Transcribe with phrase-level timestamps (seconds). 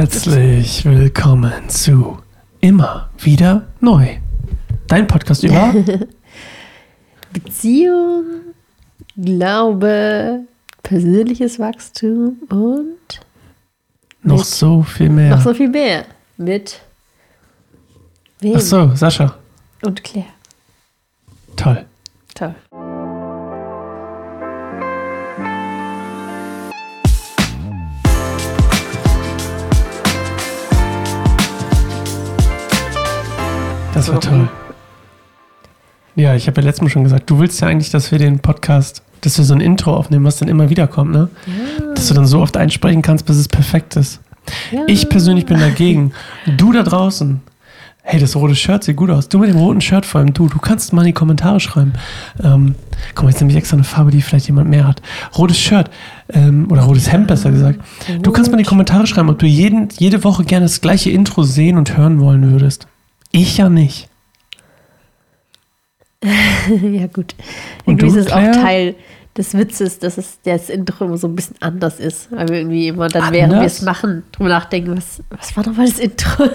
[0.00, 2.16] Herzlich willkommen zu
[2.62, 4.16] Immer wieder neu.
[4.86, 5.74] Dein Podcast über
[7.34, 8.24] Beziehung,
[9.14, 10.40] Glaube,
[10.82, 13.20] persönliches Wachstum und
[14.22, 15.36] noch so viel mehr.
[15.36, 16.06] noch so viel mehr.
[16.38, 16.80] Mit
[18.38, 18.56] wem?
[18.56, 19.36] Ach so, Sascha.
[19.82, 20.28] Und Claire.
[21.56, 21.84] Toll.
[22.34, 22.54] Toll.
[34.00, 34.48] Das war toll.
[36.16, 38.38] Ja, ich habe ja letztes Mal schon gesagt, du willst ja eigentlich, dass wir den
[38.38, 41.28] Podcast, dass wir so ein Intro aufnehmen, was dann immer wieder kommt, ne?
[41.94, 44.22] Dass du dann so oft einsprechen kannst, bis es perfekt ist.
[44.70, 44.84] Ja.
[44.86, 46.12] Ich persönlich bin dagegen.
[46.46, 47.42] Du da draußen.
[48.02, 49.28] Hey, das rote Shirt sieht gut aus.
[49.28, 50.32] Du mit dem roten Shirt vor allem.
[50.32, 51.92] Du, du kannst mal in die Kommentare schreiben.
[52.42, 52.76] Ähm,
[53.14, 55.02] guck mal, jetzt nehme ich extra eine Farbe, die vielleicht jemand mehr hat.
[55.36, 55.90] Rotes Shirt
[56.32, 57.78] ähm, oder rotes Hemd besser gesagt.
[58.22, 61.10] Du kannst mal in die Kommentare schreiben, ob du jeden, jede Woche gerne das gleiche
[61.10, 62.86] Intro sehen und hören wollen würdest.
[63.32, 64.08] Ich ja nicht.
[66.22, 67.34] ja, gut.
[67.84, 68.40] Und Irgendwie du, ist es auch?
[68.52, 68.94] Teil
[69.36, 72.30] des Witzes, dass es das Intro immer so ein bisschen anders ist.
[72.32, 73.74] Weil wir irgendwie immer dann, während wir Anders?
[73.78, 76.44] es machen, drüber nachdenken, was, was war nochmal das Intro?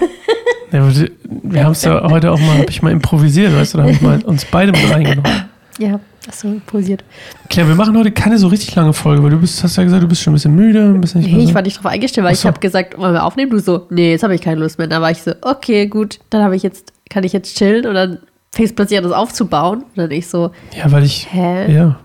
[0.72, 1.10] Ja, wir-
[1.44, 3.92] wir haben es ja heute auch mal, habe ich mal improvisiert, weißt du, da habe
[3.92, 5.44] ich mal uns beide mit reingenommen.
[5.78, 6.00] ja,
[6.42, 7.04] du posiert.
[7.48, 10.02] Claire, wir machen heute keine so richtig lange Folge, weil du bist, hast ja gesagt,
[10.02, 12.24] du bist schon ein bisschen müde, ein bisschen nicht Nee, ich war nicht drauf eingestellt,
[12.24, 13.50] weil Ach ich habe gesagt, wollen wir aufnehmen?
[13.50, 14.86] Du so, nee, jetzt habe ich keine Lust mehr.
[14.88, 17.94] Da war ich so, okay, gut, dann habe ich jetzt, kann ich jetzt chillen und
[17.94, 18.18] dann
[18.52, 19.78] fängst du plötzlich an, das aufzubauen.
[19.82, 21.72] Und dann ich so, Ja, weil ich, hä?
[21.72, 21.96] ja,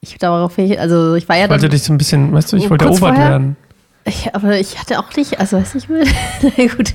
[0.00, 2.56] Ich darauf, also ich war ja ich wollte dann, dich so ein bisschen, weißt du,
[2.56, 3.56] ich Oh, wollte erobert werden.
[4.04, 6.04] ich, aber ich hatte auch nicht, also weiß nicht mehr.
[6.42, 6.94] Na gut.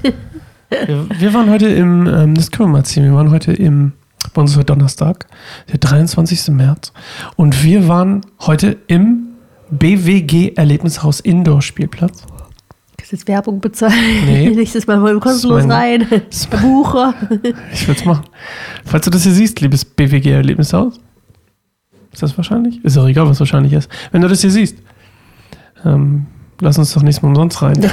[0.70, 3.94] Wir, wir waren heute im, ähm, das können wir mal ziehen, wir waren heute im,
[4.38, 5.26] bei uns ist heute Donnerstag,
[5.72, 6.50] der 23.
[6.50, 6.94] März.
[7.38, 9.30] Und wir waren heute im
[9.72, 12.22] BWG Erlebnishaus Indoor Spielplatz.
[12.98, 13.96] Kannst jetzt Werbung bezahlen?
[14.28, 14.50] Nee.
[14.56, 16.22] Nächstes Mal kostenlos Das ist mein- rein.
[16.30, 17.16] ist Bucher.
[17.74, 18.26] Ich würde es machen.
[18.86, 21.00] Falls du das hier siehst, liebes BWG Erlebnishaus.
[22.14, 22.84] Ist das wahrscheinlich?
[22.86, 23.90] Ist auch egal, was wahrscheinlich ist.
[24.12, 24.78] Wenn du das hier siehst,
[25.84, 26.28] ähm,
[26.62, 27.74] lass uns doch nächstes Mal umsonst rein.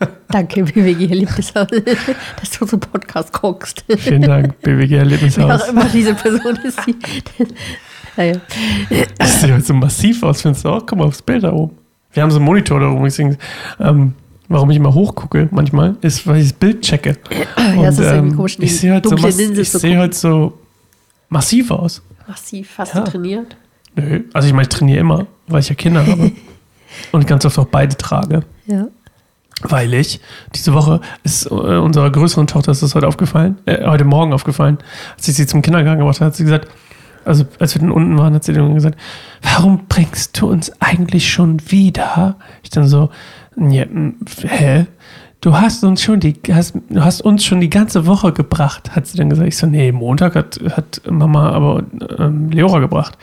[0.30, 1.68] Danke, BWG es,
[2.40, 3.84] dass du unseren Podcast guckst.
[3.98, 5.62] Vielen Dank, BWG Wer Erlebnishaus.
[5.62, 6.78] auch immer diese Person ist.
[6.86, 6.94] Die,
[8.16, 8.36] naja.
[9.18, 10.84] Das sieht heute so massiv aus, findest du auch?
[10.86, 11.76] Guck mal aufs Bild da oben.
[12.12, 13.36] Wir haben so einen Monitor da oben, deswegen,
[13.80, 14.14] ähm,
[14.48, 17.16] warum ich immer hochgucke manchmal, ist, weil ich das Bild checke.
[17.56, 19.98] ja, es ist irgendwie ähm, komisch, ich sehe heute, so, ich zu sehe gucken.
[20.02, 20.58] heute so
[21.28, 22.02] massiv aus.
[22.26, 23.00] Massiv, hast Ja.
[23.02, 23.56] du trainiert?
[23.94, 26.32] Nö, also ich meine, ich trainiere immer, weil ich ja Kinder habe.
[27.12, 28.42] Und ganz oft auch beide trage.
[28.66, 28.86] Ja.
[29.62, 30.20] Weil ich,
[30.54, 34.78] diese Woche ist äh, unserer größeren Tochter ist das heute aufgefallen, äh, heute Morgen aufgefallen,
[35.16, 36.68] als ich sie zum Kindergarten gebracht habe, hat sie gesagt,
[37.24, 38.98] also als wir dann unten waren, hat sie dann gesagt,
[39.42, 42.36] warum bringst du uns eigentlich schon wieder?
[42.62, 43.10] Ich dann so,
[43.58, 43.86] ja,
[44.46, 44.86] hä?
[45.40, 49.06] Du hast uns schon die, hast, du hast uns schon die ganze Woche gebracht, hat
[49.06, 49.46] sie dann gesagt.
[49.46, 51.84] Ich so, nee, Montag hat, hat Mama aber
[52.18, 53.16] ähm, Leora gebracht.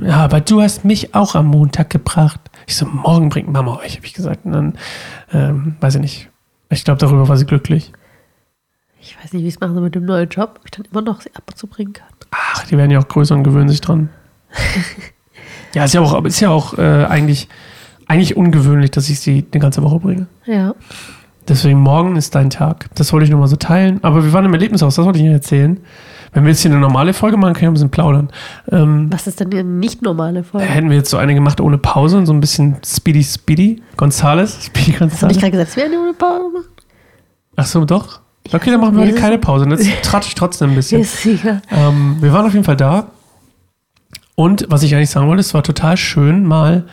[0.00, 2.40] Ja, aber du hast mich auch am Montag gebracht.
[2.66, 4.44] Ich so, morgen bringt Mama euch, habe ich gesagt.
[4.44, 4.78] Und dann,
[5.32, 6.28] ähm, weiß ich nicht.
[6.68, 7.92] Ich glaube, darüber war sie glücklich.
[9.00, 10.84] Ich weiß nicht, wie ich es machen soll mit dem neuen Job, ob ich dann
[10.90, 12.08] immer noch sie ab und zu bringen kann.
[12.32, 14.08] Ach, die werden ja auch größer und gewöhnen sich dran.
[15.74, 17.48] ja, ist ja auch, ist ja auch äh, eigentlich,
[18.06, 20.26] eigentlich ungewöhnlich, dass ich sie eine ganze Woche bringe.
[20.44, 20.74] Ja.
[21.48, 22.86] Deswegen morgen ist dein Tag.
[22.96, 24.00] Das wollte ich nur mal so teilen.
[24.02, 25.78] Aber wir waren im Erlebnishaus, das wollte ich Ihnen erzählen.
[26.32, 28.30] Wenn wir jetzt hier eine normale Folge machen, können wir ein bisschen plaudern.
[28.70, 30.66] Ähm, Was ist denn die nicht normale Folge?
[30.66, 34.58] hätten wir jetzt so eine gemacht ohne Pause und so ein bisschen Speedy Speedy Gonzales.
[34.66, 35.38] Speedy Hast du nicht Gonzales.
[35.38, 36.66] gerade gesagt, dass wir eine ohne Pause machen?
[37.56, 38.20] Ach so, doch.
[38.52, 39.66] Okay, dann machen wir heute keine Pause.
[39.68, 41.00] Jetzt tratsche ich trotzdem ein bisschen.
[41.00, 41.62] Ist sicher.
[41.70, 43.06] Ähm, wir waren auf jeden Fall da.
[44.34, 46.84] Und was ich eigentlich sagen wollte, es war total schön mal,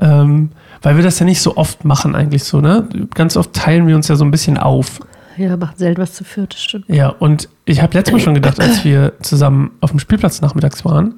[0.00, 0.50] ähm,
[0.82, 2.88] weil wir das ja nicht so oft machen eigentlich so, ne?
[3.14, 5.00] Ganz oft teilen wir uns ja so ein bisschen auf.
[5.36, 6.88] Ja, macht selten was zu viert, das stimmt.
[6.88, 10.84] Ja, und ich habe letztes Mal schon gedacht, als wir zusammen auf dem Spielplatz nachmittags
[10.84, 11.14] waren,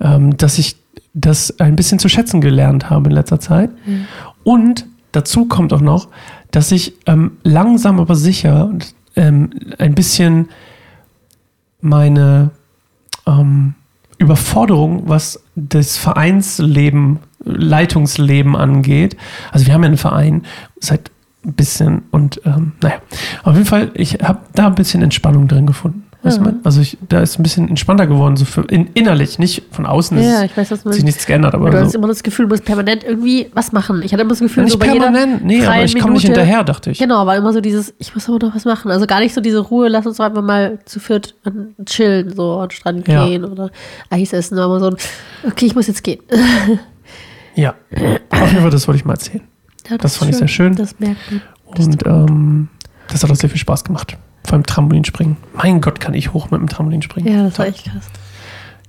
[0.00, 0.76] ähm, dass ich
[1.14, 3.70] das ein bisschen zu schätzen gelernt habe in letzter Zeit.
[4.42, 6.08] Und dazu kommt auch noch,
[6.50, 8.70] dass ich ähm, langsam aber sicher
[9.16, 10.48] ähm, ein bisschen
[11.80, 12.50] meine
[13.26, 13.74] ähm,
[14.18, 19.16] Überforderung, was das Vereinsleben, Leitungsleben angeht.
[19.52, 20.42] Also wir haben ja einen Verein
[20.80, 21.10] seit
[21.44, 22.96] ein bisschen und ähm, naja,
[23.42, 26.04] auf jeden Fall, ich habe da ein bisschen Entspannung drin gefunden.
[26.22, 26.54] Weißt du, Ja.
[26.64, 30.16] Also ich, da ist ein bisschen entspannter geworden, so für, in, innerlich, nicht von außen.
[30.22, 31.98] Ja, ist, ich weiß, was hat sich nichts geändert, aber du hast so.
[31.98, 34.00] immer das Gefühl, du musst permanent irgendwie was machen.
[34.02, 36.14] Ich hatte immer das Gefühl, Ja, so nicht bei jeder permanent, nee, aber ich komme
[36.14, 36.98] nicht hinterher, dachte ich.
[36.98, 38.90] Genau, aber immer so dieses, ich muss aber noch was machen.
[38.90, 41.34] Also gar nicht so diese Ruhe, lass uns doch einfach mal zu viert
[41.84, 43.26] chillen, so an den Strand Ja.
[43.26, 43.70] gehen oder
[44.08, 44.96] Eis essen, aber so ein,
[45.46, 46.20] okay, ich muss jetzt gehen.
[47.54, 47.74] Ja,
[48.30, 49.42] auf jeden Fall, das wollte ich mal erzählen.
[49.88, 50.74] Ja, Das ist fand ich sehr schön.
[50.74, 51.42] Das merkt man.
[51.66, 52.68] Und ähm,
[53.08, 54.16] das hat auch sehr viel Spaß gemacht.
[54.44, 55.36] Vor allem Trampolinspringen.
[55.54, 57.32] Mein Gott, kann ich hoch mit dem Trampolinspringen.
[57.32, 58.06] Ja, das war echt krass.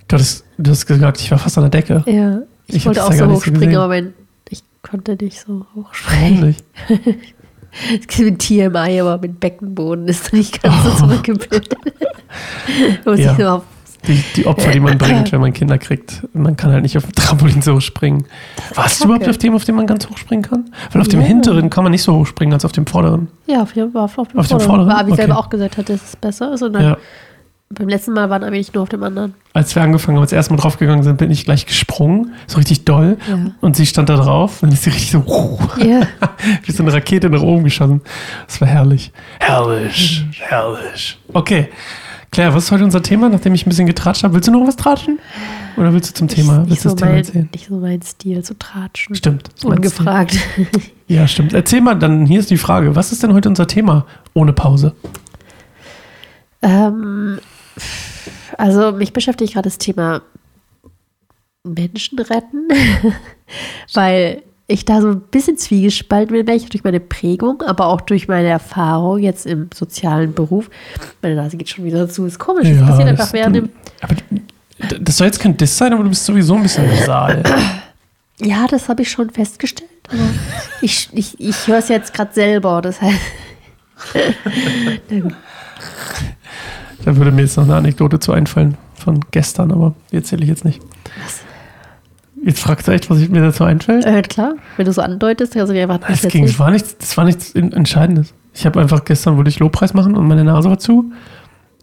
[0.08, 2.04] Du hast, du hast gesagt, ich war fast an der Decke.
[2.06, 3.76] Ja, ich, Ich wollte auch so so hochspringen, gesehen.
[3.78, 4.14] aber mein,
[4.50, 6.48] ich konnte nicht so Warum hochspringen.
[6.48, 6.64] nicht?
[8.00, 8.38] Es gibt ein
[8.72, 10.96] TMI, aber mit Beckenboden ist nicht ganz so Oh.
[10.96, 11.76] zurückgebildet.
[13.06, 13.34] Muss Ja.
[13.34, 13.64] ich nur auf,
[14.08, 16.24] Die, die Opfer, die man bringt, wenn man Kinder kriegt.
[16.34, 18.26] Man kann halt nicht auf dem Trampolin so hochspringen.
[18.76, 20.66] Warst du überhaupt auf dem, auf dem man ganz hochspringen kann?
[20.92, 21.26] Weil auf dem Ja.
[21.28, 23.28] hinteren kann man nicht so hochspringen als auf dem vorderen.
[23.48, 24.68] ja, auf dem, auf, auf dem Auf dem Vorderen.
[24.70, 24.88] Vorderen?
[24.90, 25.22] Weil Abi Okay.
[25.22, 26.62] selber auch gesagt hat, dass es besser ist.
[26.62, 26.98] Und dann Ja.
[27.70, 29.34] beim letzten Mal waren Abi nicht nur auf dem anderen.
[29.54, 32.34] Als wir angefangen haben, als wir erstmal draufgegangen sind, bin ich gleich gesprungen.
[32.48, 33.18] So richtig doll.
[33.28, 33.38] Ja.
[33.62, 34.62] Und sie stand da drauf.
[34.62, 36.02] Und ist sie richtig so Ja.
[36.64, 38.02] wie so eine Rakete nach oben geschossen.
[38.48, 39.12] Das war herrlich.
[39.40, 40.26] Herrlich.
[40.40, 41.18] Herrlich.
[41.34, 41.70] Okay.
[42.36, 44.34] Claire, was ist heute unser Thema, nachdem ich ein bisschen getratscht habe?
[44.34, 45.20] Willst du noch was tratschen?
[45.78, 46.58] Oder willst du zum Thema?
[46.58, 47.50] Nicht Willst du so, das Thema mein, erzählen?
[47.54, 49.16] nicht so mein Stil zu tratschen.
[49.16, 49.50] Stimmt.
[49.64, 50.38] Ungefragt.
[51.08, 51.54] Ja, stimmt.
[51.54, 52.96] Erzähl mal, dann hier ist die Frage.
[52.96, 54.96] Was ist denn heute unser Thema ohne Pause?
[56.62, 57.40] ähm,
[58.58, 60.24] also mich beschäftigt gerade das Thema
[61.64, 62.68] Menschen retten,
[63.94, 68.28] weil ich da so ein bisschen zwiegespalten bin, welche durch meine Prägung, aber auch durch
[68.28, 70.70] meine Erfahrung jetzt im sozialen Beruf.
[71.22, 72.68] Meine Nase geht schon wieder zu, ist komisch.
[72.70, 73.70] das passiert einfach während dem.
[74.02, 74.16] aber
[75.00, 77.44] das soll jetzt kein Diss sein, aber du bist sowieso ein bisschen nasal.
[78.38, 79.90] Ja, das habe ich schon festgestellt.
[80.10, 80.20] Aber
[80.82, 82.82] ich ich, ich höre es jetzt gerade selber.
[82.82, 83.18] Das heißt,
[87.06, 90.50] Da würde mir jetzt noch eine Anekdote zu einfallen von gestern, aber die erzähle ich
[90.50, 90.82] jetzt nicht.
[92.46, 94.06] Jetzt fragst du echt, was ich mir dazu einfällt?
[94.06, 97.18] äh, klar, wenn du so andeutest, dir einfach Das, nicht ging, das, war nichts, das
[97.18, 98.34] war nichts Entscheidendes.
[98.54, 101.12] Ich habe einfach gestern wollte ich Lobpreis machen und meine Nase war zu.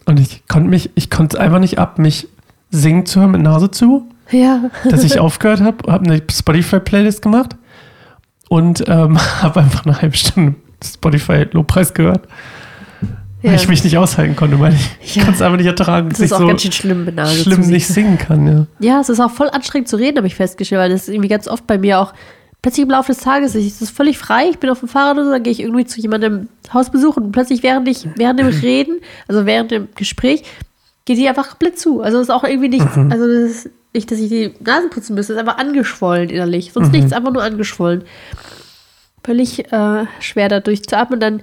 [0.07, 2.29] Und ich konnte mich, ich konnte einfach nicht ab, mich
[2.71, 4.71] singen zu hören mit Nase zu, Ja.
[4.89, 7.57] dass ich aufgehört habe, habe eine Spotify-Playlist gemacht
[8.49, 10.55] und ähm, habe einfach eine halbe Stunde
[10.85, 12.27] Spotify-Lobpreis gehört,
[13.43, 13.57] weil ja.
[13.61, 15.25] ich mich nicht aushalten konnte, weil ich, Ja.
[15.25, 17.43] kann es einfach nicht ertragen, Das dass ist ich auch so ganz schön schlimm, Nase
[17.43, 18.47] schlimm zu nicht singen kann.
[18.81, 18.95] Ja.
[18.95, 21.29] Ja, es ist auch voll anstrengend zu reden, habe ich festgestellt, weil das ist irgendwie
[21.29, 22.13] ganz oft bei mir auch
[22.63, 24.49] plötzlich im Laufe des Tages ist es völlig frei.
[24.51, 27.33] Ich bin auf dem Fahrrad oder so, dann gehe ich irgendwie zu jemandem Hausbesuch und
[27.33, 30.45] plötzlich während ich während dem Reden, also während dem Gespräch,
[31.05, 32.01] geht die einfach komplett zu.
[32.01, 35.15] Also es ist auch irgendwie nicht, also das ist nicht, dass ich die Nasen putzen
[35.15, 36.73] müsste, es ist einfach angeschwollen innerlich.
[36.73, 38.05] Sonst nichts, einfach nur angeschwollen.
[39.25, 41.21] Völlig äh, schwer da durchzuatmen.
[41.21, 41.43] Dann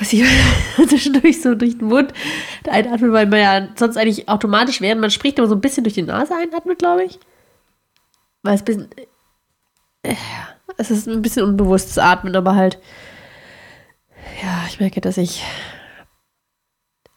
[0.00, 0.24] was ich
[0.88, 2.12] zwischendurch so durch den Mund
[2.68, 5.94] einatmen, weil man ja sonst eigentlich automatisch, während man spricht, immer so ein bisschen durch
[5.94, 7.18] die Nase einatmet, glaube ich.
[8.42, 8.88] Weil es ein bisschen.
[10.02, 10.14] äh,
[10.78, 12.78] Es ist ein bisschen unbewusstes Atmen, aber halt.
[14.42, 15.42] Ja, ich merke, dass ich.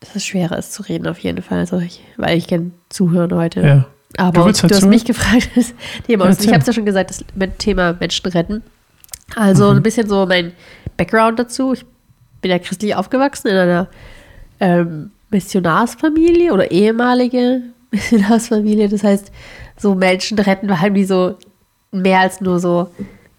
[0.02, 1.60] Dass es schwerer ist zu reden, auf jeden Fall.
[1.60, 3.62] Also ich, weil ich gerne zuhören heute.
[3.62, 3.86] Ja.
[4.18, 5.74] Aber Du halt du hast mich gefragt, das
[6.06, 6.26] Thema.
[6.26, 7.24] Ja, ich habe es ja schon gesagt, das
[7.58, 8.64] Thema Menschen retten.
[9.36, 9.78] Also Mhm.
[9.78, 10.52] ein bisschen so mein
[10.98, 11.72] Background dazu.
[11.74, 11.86] Ich
[12.44, 13.88] bin ja christlich aufgewachsen in einer
[14.60, 18.88] ähm, Missionarsfamilie oder ehemalige Missionarsfamilie.
[18.90, 19.32] Das heißt,
[19.78, 21.38] so Menschen retten war halt wie so
[21.92, 22.92] mehr als nur so,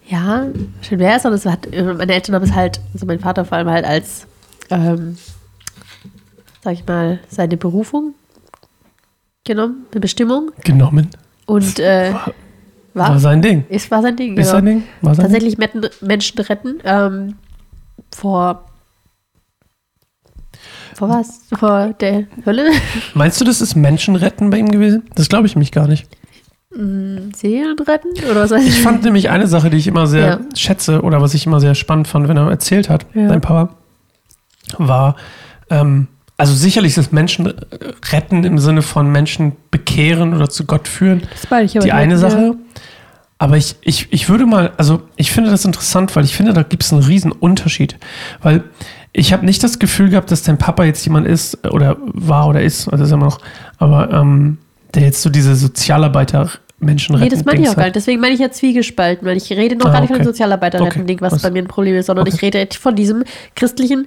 [0.08, 0.46] ja,
[0.82, 3.58] schön wäre es, sondern es hat, meine Eltern haben es halt, also mein Vater vor
[3.58, 4.26] allem halt als,
[4.70, 5.16] ähm,
[6.62, 8.14] sag ich mal, seine Berufung
[9.44, 10.50] genommen, eine Bestimmung.
[10.64, 11.10] Genommen.
[11.46, 12.14] Und äh,
[12.94, 13.64] War, war, sein Ding.
[13.68, 14.36] es war sein Ding.
[14.36, 14.50] Ist genau.
[14.50, 14.82] sein Ding?
[15.02, 15.32] War sein Ding?
[15.32, 16.78] Tatsächlich Metten, Menschen retten.
[16.84, 17.34] Ähm,
[18.14, 18.64] vor.
[20.94, 21.41] Vor was?
[21.58, 22.70] Vor der Hölle?
[23.15, 25.03] Meinst du, das ist Menschenretten bei ihm gewesen?
[25.15, 26.06] Das glaube ich mich gar nicht.
[26.77, 28.08] Seelen retten?
[28.31, 30.41] Oder was Ich fand nämlich eine Sache, die ich immer sehr Ja.
[30.56, 33.29] schätze oder was ich immer sehr spannend fand, wenn er erzählt hat, Ja.
[33.29, 33.74] dein Papa,
[34.79, 35.15] war,
[35.70, 37.53] ähm, also sicherlich das Menschen
[38.10, 41.93] retten im Sinne von Menschen bekehren oder zu Gott führen, Das meine ich aber die
[41.93, 42.19] eine ja.
[42.19, 42.56] Sache.
[43.39, 46.63] Aber ich, ich, ich würde mal, also ich finde das interessant, weil ich finde, da
[46.65, 47.98] gibt es einen riesen Unterschied.
[48.43, 48.65] Weil
[49.16, 52.60] ich habe nicht das Gefühl gehabt, dass dein Papa jetzt jemand ist oder war oder
[52.62, 53.38] ist, also ist er immer noch,
[53.78, 54.58] aber ähm,
[54.94, 57.36] der jetzt so diese Sozialarbeiter Menschen Nee, retten.
[57.36, 57.96] das meine ich auch gar nicht.
[57.96, 60.24] Deswegen meine ich ja zwiegespalten, weil ich rede noch Ah, gar nicht von okay.
[60.24, 61.42] dem Sozialarbeiter-Retten-Ding, was Okay.
[61.44, 62.36] bei mir ein Problem ist, sondern Okay.
[62.36, 64.06] ich rede von diesem christlichen,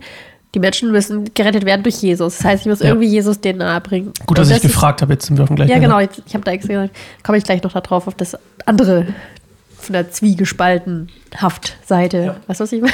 [0.54, 2.38] die Menschen müssen gerettet werden durch Jesus.
[2.38, 2.88] Das heißt, ich muss Ja.
[2.90, 4.12] irgendwie Jesus denen nahebringen.
[4.20, 5.80] Gut, Und dass ich das ist- gefragt habe, jetzt sind wir auf dem gleichen Ja,
[5.80, 6.00] genau.
[6.00, 8.36] Jetzt, ich habe da extra gesagt, komme ich gleich noch darauf, auf das
[8.66, 9.08] andere
[9.80, 12.18] von der zwiegespalten Haftseite.
[12.18, 12.36] Ja.
[12.48, 12.94] Weißt du, was ich meine?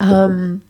[0.00, 0.62] Ähm,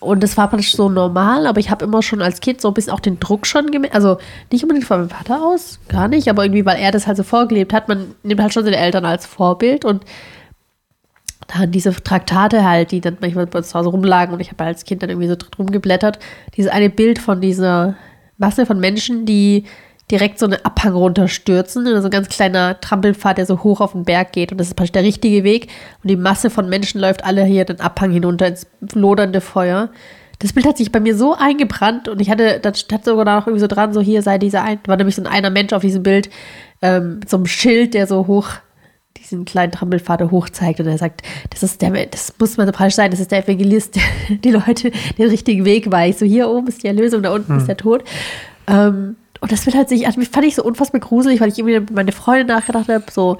[0.00, 2.74] und das war praktisch so normal, aber ich habe immer schon als Kind so ein
[2.74, 3.94] bisschen auch den Druck schon gemerkt.
[3.94, 4.18] Also
[4.52, 7.22] nicht unbedingt von meinem Vater aus, gar nicht, aber irgendwie, weil er das halt so
[7.22, 7.88] vorgelebt hat.
[7.88, 10.04] Man nimmt halt schon seine Eltern als Vorbild und
[11.48, 14.64] dann diese Traktate halt, die dann manchmal bei uns zu Hause rumlagen und ich habe
[14.64, 16.18] als Kind dann irgendwie so drin rumgeblättert.
[16.56, 17.96] Dieses eine Bild von dieser
[18.36, 19.64] Masse von Menschen, die
[20.10, 21.84] direkt so einen Abhang runterstürzen.
[21.84, 24.52] So ein ganz kleiner Trampelpfad, der so hoch auf den Berg geht.
[24.52, 25.68] Und das ist praktisch der richtige Weg.
[26.02, 29.90] Und die Masse von Menschen läuft alle hier den Abhang hinunter ins lodernde Feuer.
[30.40, 33.46] Das Bild hat sich bei mir so eingebrannt und ich hatte, da stand sogar noch
[33.46, 35.82] irgendwie so dran, so hier sei dieser ein, war nämlich so ein einer Mensch auf
[35.82, 36.28] diesem Bild,
[36.82, 38.48] ähm, mit so einem Schild, der so hoch
[39.16, 42.72] diesen kleinen Trampelpfad hoch zeigt und er sagt, das ist der, das muss man so
[42.72, 43.96] falsch sein, das ist der Evangelist,
[44.28, 46.18] der die Leute den richtigen Weg weist.
[46.18, 47.58] So hier oben ist die Erlösung, da unten hm.
[47.58, 48.04] ist der Tod.
[48.66, 51.92] Ähm, und das wird halt sich, also fand ich so unfassbar gruselig, weil ich irgendwie
[51.92, 53.36] meine Freunde nachgedacht habe, so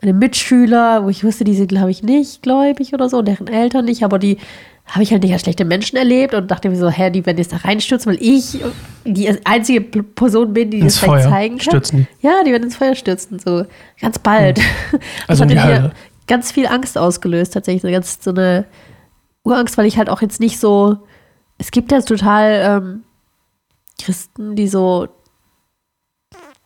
[0.00, 3.48] meine Mitschüler, wo ich wusste, die sind, glaube ich, nicht gläubig oder so, und deren
[3.48, 4.38] Eltern nicht, aber die
[4.86, 7.38] habe ich halt nicht als schlechte Menschen erlebt und dachte mir so, hä, die werden
[7.38, 8.60] jetzt da reinstürzen, weil ich
[9.04, 11.64] die einzige Person bin, die ins das Feuer zeigen kann.
[11.64, 12.06] Stürzen.
[12.20, 13.64] Ja, die werden ins Feuer stürzen, so
[14.00, 14.58] ganz bald.
[14.58, 15.00] Mhm.
[15.26, 15.92] Also das hat mir
[16.28, 18.66] ganz viel Angst ausgelöst, tatsächlich, so ganz so eine
[19.42, 20.98] Urangst, weil ich halt auch jetzt nicht so,
[21.58, 23.02] es gibt ja total ähm,
[24.00, 25.08] Christen, die so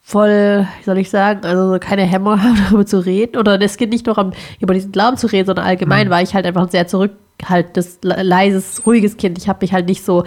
[0.09, 3.37] voll, wie soll ich sagen, also keine Hämmer haben, darüber zu reden.
[3.37, 6.11] Oder es geht nicht nur um über diesen Glauben zu reden, sondern allgemein mhm.
[6.11, 9.37] war ich halt einfach sehr zurückhaltendes, leises, ruhiges Kind.
[9.37, 10.25] Ich habe mich halt nicht so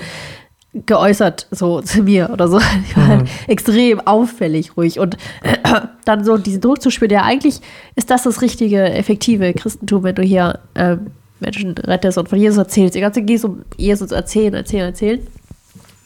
[0.86, 2.60] geäußert, so zu mir oder so.
[2.88, 3.26] Ich war halt mhm.
[3.26, 5.00] halt extrem auffällig ruhig.
[5.00, 5.58] Und äh,
[6.06, 7.60] dann so diesen Druck zu spüren, ja, eigentlich
[7.96, 11.08] ist das das richtige, effektive Christentum, wenn du hier ähm,
[11.40, 12.94] Menschen rettest und von Jesus erzählst.
[12.94, 15.28] Die ganze geht um Jesus erzählen, erzählen, erzählen.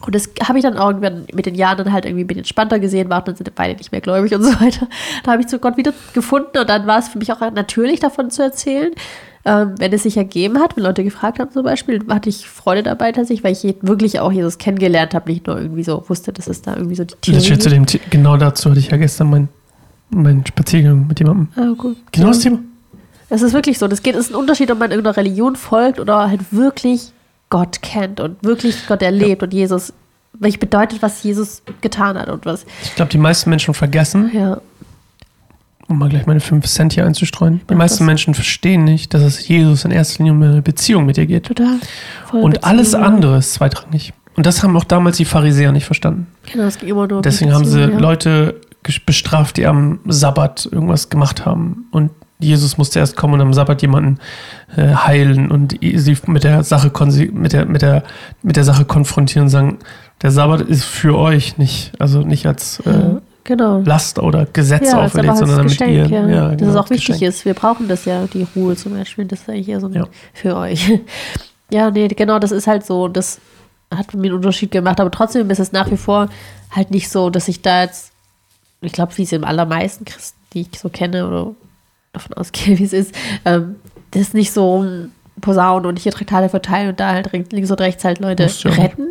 [0.00, 2.78] Und das habe ich dann irgendwann mit den Jahren dann halt irgendwie ein bisschen entspannter
[2.78, 4.88] gesehen, war dann sind beide nicht mehr gläubig und so weiter.
[5.24, 8.00] Da habe ich zu Gott wieder gefunden und dann war es für mich auch natürlich
[8.00, 8.92] davon zu erzählen.
[9.46, 12.82] Ähm, wenn es sich ergeben hat, wenn Leute gefragt haben zum Beispiel, hatte ich Freude
[12.82, 16.48] dabei tatsächlich, weil ich wirklich auch Jesus kennengelernt habe, nicht nur irgendwie so wusste, dass
[16.48, 19.48] es da irgendwie so die Theorie zu dem, Genau dazu hatte ich ja gestern meinen
[20.10, 21.48] mein Spaziergang mit jemandem.
[21.56, 21.96] Ah, cool.
[22.12, 22.58] Genau das Thema.
[23.28, 23.88] Es ist wirklich so.
[23.88, 27.12] Das geht, es ist ein Unterschied, ob man irgendeiner Religion folgt oder halt wirklich
[27.50, 29.46] Gott kennt und wirklich Gott erlebt ja.
[29.46, 29.92] und Jesus,
[30.32, 32.66] welches bedeutet, was Jesus getan hat und was.
[32.82, 34.60] Ich glaube, die meisten Menschen vergessen, ja.
[35.88, 39.22] um mal gleich meine 5 Cent hier einzustreuen, die ja, meisten Menschen verstehen nicht, dass
[39.22, 41.46] es Jesus in erster Linie um eine Beziehung mit dir geht.
[41.46, 41.78] Total.
[42.26, 44.12] Voll und Beziehung, alles andere ist zweitrangig.
[44.36, 46.26] Und das haben auch damals die Pharisäer nicht verstanden.
[46.52, 48.60] Genau, es ging immer nur Deswegen haben sie Leute
[49.04, 53.80] bestraft, die am Sabbat irgendwas gemacht haben und Jesus musste erst kommen und am Sabbat
[53.82, 54.18] jemanden
[54.76, 56.92] äh, heilen und sie mit der Sache
[57.32, 58.02] mit der, mit der,
[58.42, 59.78] mit der Sache konfrontieren und sagen,
[60.22, 63.80] der Sabbat ist für euch nicht, also nicht als äh, genau.
[63.80, 66.06] Last oder Gesetz ja, auferlegt, sondern damit Geschenk, ihr.
[66.06, 66.28] Ja.
[66.28, 67.22] Ja, dass genau, es auch wichtig Geschenk.
[67.22, 67.44] ist.
[67.44, 69.24] Wir brauchen das ja, die Ruhe zum Beispiel.
[69.24, 69.90] Das ist eigentlich eher so
[70.34, 71.00] für euch.
[71.70, 73.08] ja, nee, genau, das ist halt so.
[73.08, 73.40] Das
[73.94, 76.28] hat mir einen Unterschied gemacht, aber trotzdem ist es nach wie vor
[76.70, 78.12] halt nicht so, dass ich da jetzt,
[78.80, 81.54] ich glaube, wie es im allermeisten Christen, die ich so kenne oder
[82.16, 83.76] davon ausgehe, wie es ist, ähm,
[84.10, 84.84] das ist nicht so
[85.40, 89.06] Posaunen und hier Traktate verteilen und da halt links und rechts halt Leute ja retten.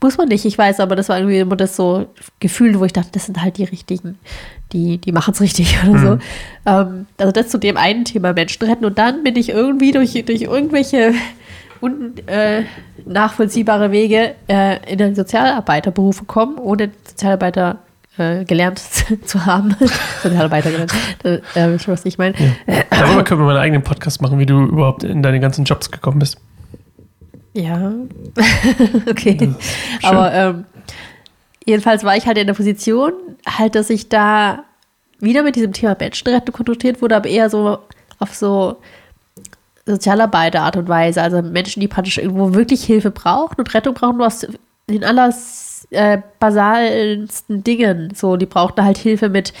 [0.00, 2.06] Muss man nicht, ich weiß, aber das war irgendwie immer das so
[2.40, 4.18] Gefühl, wo ich dachte, das sind halt die richtigen,
[4.72, 6.06] die, die machen es richtig oder mhm.
[6.06, 6.18] so.
[6.66, 10.24] Ähm, also das zu dem einen Thema Menschen retten und dann bin ich irgendwie durch,
[10.24, 11.14] durch irgendwelche
[11.80, 17.78] unnachvollziehbare äh, Wege äh, in den Sozialarbeiterberuf gekommen, ohne Sozialarbeiter
[18.18, 18.80] äh, gelernt
[19.24, 19.76] zu haben.
[20.22, 20.92] Sozialarbeiter gelernt.
[21.24, 21.40] Äh,
[21.86, 22.34] was ich meine.
[22.66, 22.82] Ja.
[22.90, 25.90] Darüber können wir mal einen eigenen Podcast machen, wie du überhaupt in deine ganzen Jobs
[25.90, 26.38] gekommen bist.
[27.54, 27.92] Ja.
[29.10, 29.54] okay.
[30.02, 30.64] Aber ähm,
[31.64, 33.12] jedenfalls war ich halt in der Position,
[33.46, 34.64] halt, dass ich da
[35.20, 37.78] wieder mit diesem Thema Menschenrechte konfrontiert wurde, aber eher so
[38.18, 38.76] auf so
[39.86, 41.22] Sozialarbeiter-Art und Weise.
[41.22, 44.46] Also Menschen, die praktisch irgendwo wirklich Hilfe brauchen und Rettung brauchen, was
[44.86, 45.32] in aller
[45.90, 48.12] äh, basalsten Dingen.
[48.14, 49.52] So, die brauchten halt Hilfe mit.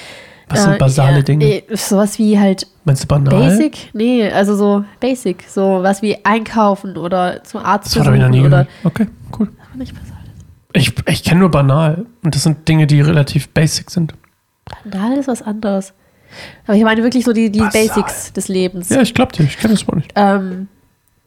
[0.48, 1.44] Was sind äh, basale äh, Dinge?
[1.44, 2.66] Äh, sowas wie halt.
[2.84, 3.30] Meinst du banal?
[3.30, 3.90] Basic?
[3.92, 5.44] Nee, also so basic.
[5.48, 8.20] So was wie einkaufen oder zum Arzt das besuchen.
[8.20, 8.66] Ich nie oder.
[8.84, 9.06] Okay,
[9.38, 9.48] cool.
[9.68, 10.16] Aber nicht basal.
[10.72, 12.06] Ich, ich kenne nur banal.
[12.22, 14.14] Und das sind Dinge, die relativ basic sind.
[14.84, 15.92] Banal ist was anderes.
[16.66, 18.90] Aber ich meine wirklich so die, die Basics des Lebens.
[18.90, 20.12] Ja, ich glaube dir, ich kenne das wohl nicht.
[20.14, 20.68] Ähm,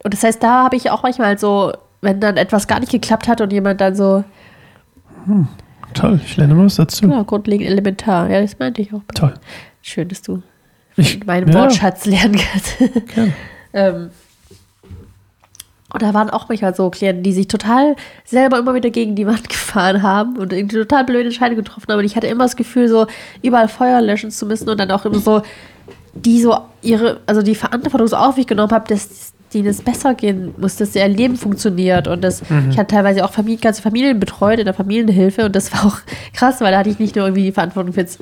[0.04, 3.28] und das heißt, da habe ich auch manchmal so, wenn dann etwas gar nicht geklappt
[3.28, 4.24] hat und jemand dann so,
[5.24, 5.48] hm,
[5.94, 7.06] toll, ich lerne was dazu.
[7.06, 8.30] Ja, grundlegend elementar.
[8.30, 9.02] Ja, das meinte ich auch.
[9.14, 9.34] Toll.
[9.82, 10.42] Schön, dass du
[10.96, 11.54] ich, meinen ja.
[11.54, 12.76] Wortschatz lernen kannst.
[13.72, 14.10] ähm,
[15.92, 19.26] und da waren auch manchmal so Klienten, die sich total selber immer wieder gegen die
[19.26, 21.98] Wand gefahren haben und irgendwie total blöde Entscheidungen getroffen haben.
[21.98, 23.06] Und ich hatte immer das Gefühl, so
[23.42, 25.42] überall Feuer löschen zu müssen und dann auch immer so,
[26.14, 30.14] die so ihre, also die Verantwortung so auf mich genommen habe, dass denen es besser
[30.14, 32.08] gehen muss, dass ihr Leben funktioniert.
[32.08, 32.70] Und das, mhm.
[32.70, 35.98] ich habe teilweise auch Familien, ganze Familien betreut in der Familienhilfe und das war auch
[36.32, 38.20] krass, weil da hatte ich nicht nur irgendwie die Verantwortung für jetzt,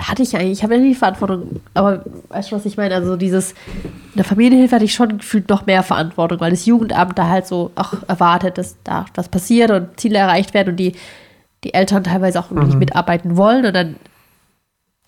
[0.00, 2.94] hatte ich eigentlich, ich habe ja nicht die Verantwortung, aber weißt du, was ich meine?
[2.94, 7.16] Also dieses, in der Familienhilfe hatte ich schon gefühlt noch mehr Verantwortung, weil das Jugendamt
[7.18, 10.94] da halt so auch erwartet, dass da was passiert und Ziele erreicht werden und die
[11.64, 12.80] die Eltern teilweise auch irgendwie nicht Mhm.
[12.80, 13.96] mitarbeiten wollen und dann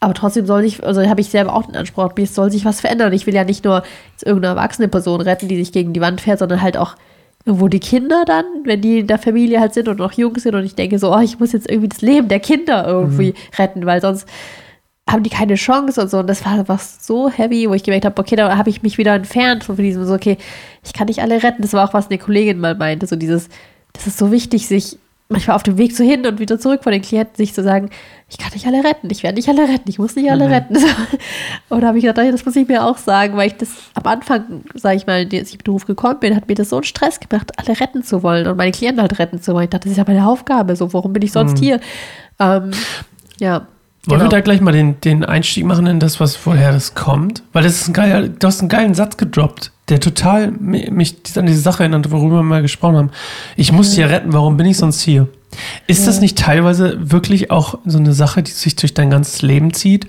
[0.05, 2.81] aber trotzdem soll sich, also habe ich selber auch den Anspruch, mir soll sich was
[2.81, 3.13] verändern.
[3.13, 3.83] Ich will ja nicht nur
[4.13, 6.97] jetzt irgendeine erwachsene Person retten, die sich gegen die Wand fährt, sondern halt auch
[7.45, 10.55] irgendwo die Kinder dann, wenn die in der Familie halt sind und noch jung sind
[10.55, 13.85] und ich denke so, oh, ich muss jetzt irgendwie das Leben der Kinder irgendwie retten,
[13.87, 14.27] weil sonst
[15.09, 16.19] haben die keine Chance und so.
[16.19, 18.97] Und das war einfach so heavy, wo ich gemerkt habe, okay, da habe ich mich
[18.97, 20.39] wieder entfernt von diesem, so, okay,
[20.83, 21.63] ich kann nicht alle retten.
[21.63, 23.49] Das war auch, was eine Kollegin mal meinte, so dieses,
[23.93, 24.99] das ist so wichtig, sich
[25.35, 27.91] manchmal auf dem Weg zu hin und wieder zurück von den Klienten, sich zu sagen,
[28.29, 30.77] ich kann nicht alle retten, ich werde nicht alle retten, ich muss nicht alle retten.
[31.69, 34.07] Und da habe ich gedacht, das muss ich mir auch sagen, weil ich das am
[34.07, 36.77] Anfang, sage ich mal, als ich in den Beruf gekommen bin, hat mir das so
[36.77, 39.65] einen Stress gemacht, alle retten zu wollen und meine Klienten halt retten zu wollen.
[39.65, 41.81] Ich dachte, das ist ja meine Aufgabe, so, warum bin ich sonst hier?
[42.39, 42.71] Ähm,
[43.39, 43.67] ja.
[44.07, 44.25] Wollen genau.
[44.25, 47.43] wir da gleich mal den, den Einstieg machen in das, was woher das kommt?
[47.53, 51.17] Weil das ist ein geiler, du hast einen geilen Satz gedroppt, der total mi- mich
[51.37, 53.11] an diese Sache erinnert, worüber wir mal gesprochen haben.
[53.57, 55.29] Ich muss dich ja retten, warum bin ich sonst hier?
[55.87, 59.73] Ist das nicht teilweise wirklich auch so eine Sache, die sich durch dein ganzes Leben
[59.75, 60.09] zieht?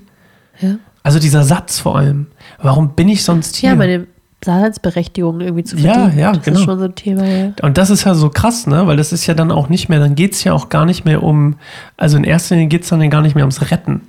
[0.62, 0.75] ja.
[1.03, 2.25] Also dieser Satz vor allem.
[2.60, 3.70] Warum bin ich sonst hier?
[3.70, 4.08] ja, meine
[4.41, 6.17] Daseinsberechtigung irgendwie zu Ja, verdienen.
[6.20, 6.60] ja, das genau.
[6.60, 7.51] ist schon so ein Thema, ja.
[7.62, 8.88] Und das ist ja so krass, ne?
[8.88, 11.05] Weil das ist ja dann auch nicht mehr, dann geht es ja auch gar nicht
[11.05, 11.58] mehr um,
[11.98, 14.01] also in erster Linie geht es dann ja gar nicht mehr ums Retten,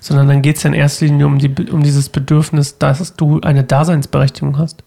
[0.00, 3.40] sondern dann geht es ja in erster Linie um, die, um dieses Bedürfnis, dass du
[3.40, 4.82] eine Daseinsberechtigung hast.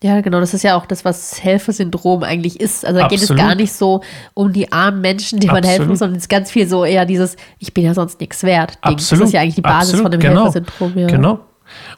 [0.00, 2.86] Ja, genau, das ist ja auch das, was Helfersyndrom eigentlich ist.
[2.86, 4.02] Also da geht es gar nicht so
[4.32, 7.04] um die armen Menschen, denen man helfen muss, sondern es ist ganz viel so eher
[7.04, 8.74] dieses, ich bin ja sonst nichts wert.
[8.84, 8.92] Ding.
[8.92, 9.22] Absolut.
[9.22, 10.44] Das ist ja eigentlich die Basis Absolut, von dem genau.
[10.44, 10.98] Helfersyndrom.
[10.98, 11.06] Ja.
[11.08, 11.40] Genau.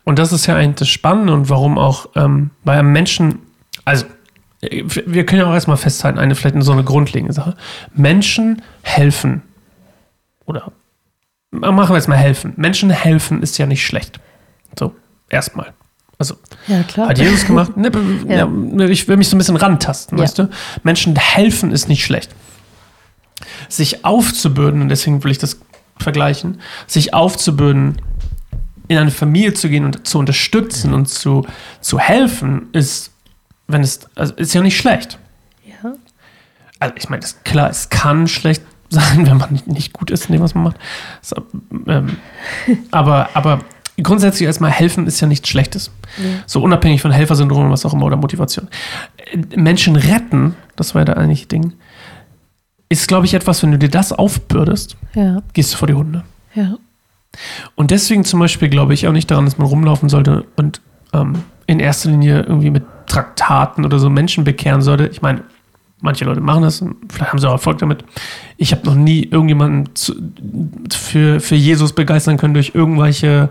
[0.05, 3.41] Und das ist ja eigentlich das Spannende und warum auch ähm, bei einem Menschen,
[3.85, 4.07] also
[4.61, 7.55] wir können ja auch erstmal festhalten, eine vielleicht so eine grundlegende Sache.
[7.95, 9.43] Menschen helfen
[10.47, 10.73] oder
[11.51, 12.55] machen wir jetzt mal helfen.
[12.57, 14.21] Menschen helfen ist ja nicht schlecht.
[14.79, 14.95] So,
[15.29, 15.73] erstmal.
[16.21, 16.37] Also,
[16.69, 17.75] Ja, hat Jesus gemacht.
[17.79, 17.91] Ne,
[18.29, 18.47] Ja.
[18.47, 18.85] ja.
[18.89, 20.25] Ich will mich so ein bisschen rantasten, Ja.
[20.25, 20.51] weißt du?
[20.83, 22.31] Menschen helfen ist nicht schlecht.
[23.71, 25.59] Sich aufzubürden, und deswegen will ich das
[25.99, 28.03] vergleichen, sich aufzubürden,
[28.89, 31.47] in eine Familie zu gehen und zu unterstützen und zu,
[31.81, 33.13] zu helfen, ist,
[33.67, 35.19] wenn es, also ist ja nicht schlecht.
[35.65, 35.93] ja.
[36.81, 40.33] Also ich meine, klar, es kann schlecht sein, wenn man nicht, nicht gut ist in
[40.33, 40.77] dem, was man macht.
[41.23, 41.47] So,
[41.87, 42.19] ähm,
[42.91, 43.61] aber, aber
[44.03, 45.91] grundsätzlich erstmal helfen ist ja nichts Schlechtes.
[46.47, 48.69] So unabhängig von Helfersyndrom oder was auch immer oder Motivation.
[49.33, 51.73] Äh, Menschen retten, das war ja da eigentlich Ding,
[52.89, 56.25] ist, glaube ich, etwas, wenn du dir das aufbürdest, Ja, gehst du vor die Hunde.
[56.55, 56.77] ja.
[57.77, 60.81] Und deswegen zum Beispiel glaube ich auch nicht daran, dass man rumlaufen sollte und
[61.13, 65.07] ähm, in erster Linie irgendwie mit Traktaten oder so Menschen bekehren sollte.
[65.07, 65.43] Ich meine,
[66.01, 68.05] manche Leute machen das, vielleicht haben sie auch Erfolg damit.
[68.57, 70.13] Ich habe noch nie irgendjemanden zu,
[70.93, 73.49] für, für Jesus begeistern können durch irgendwelche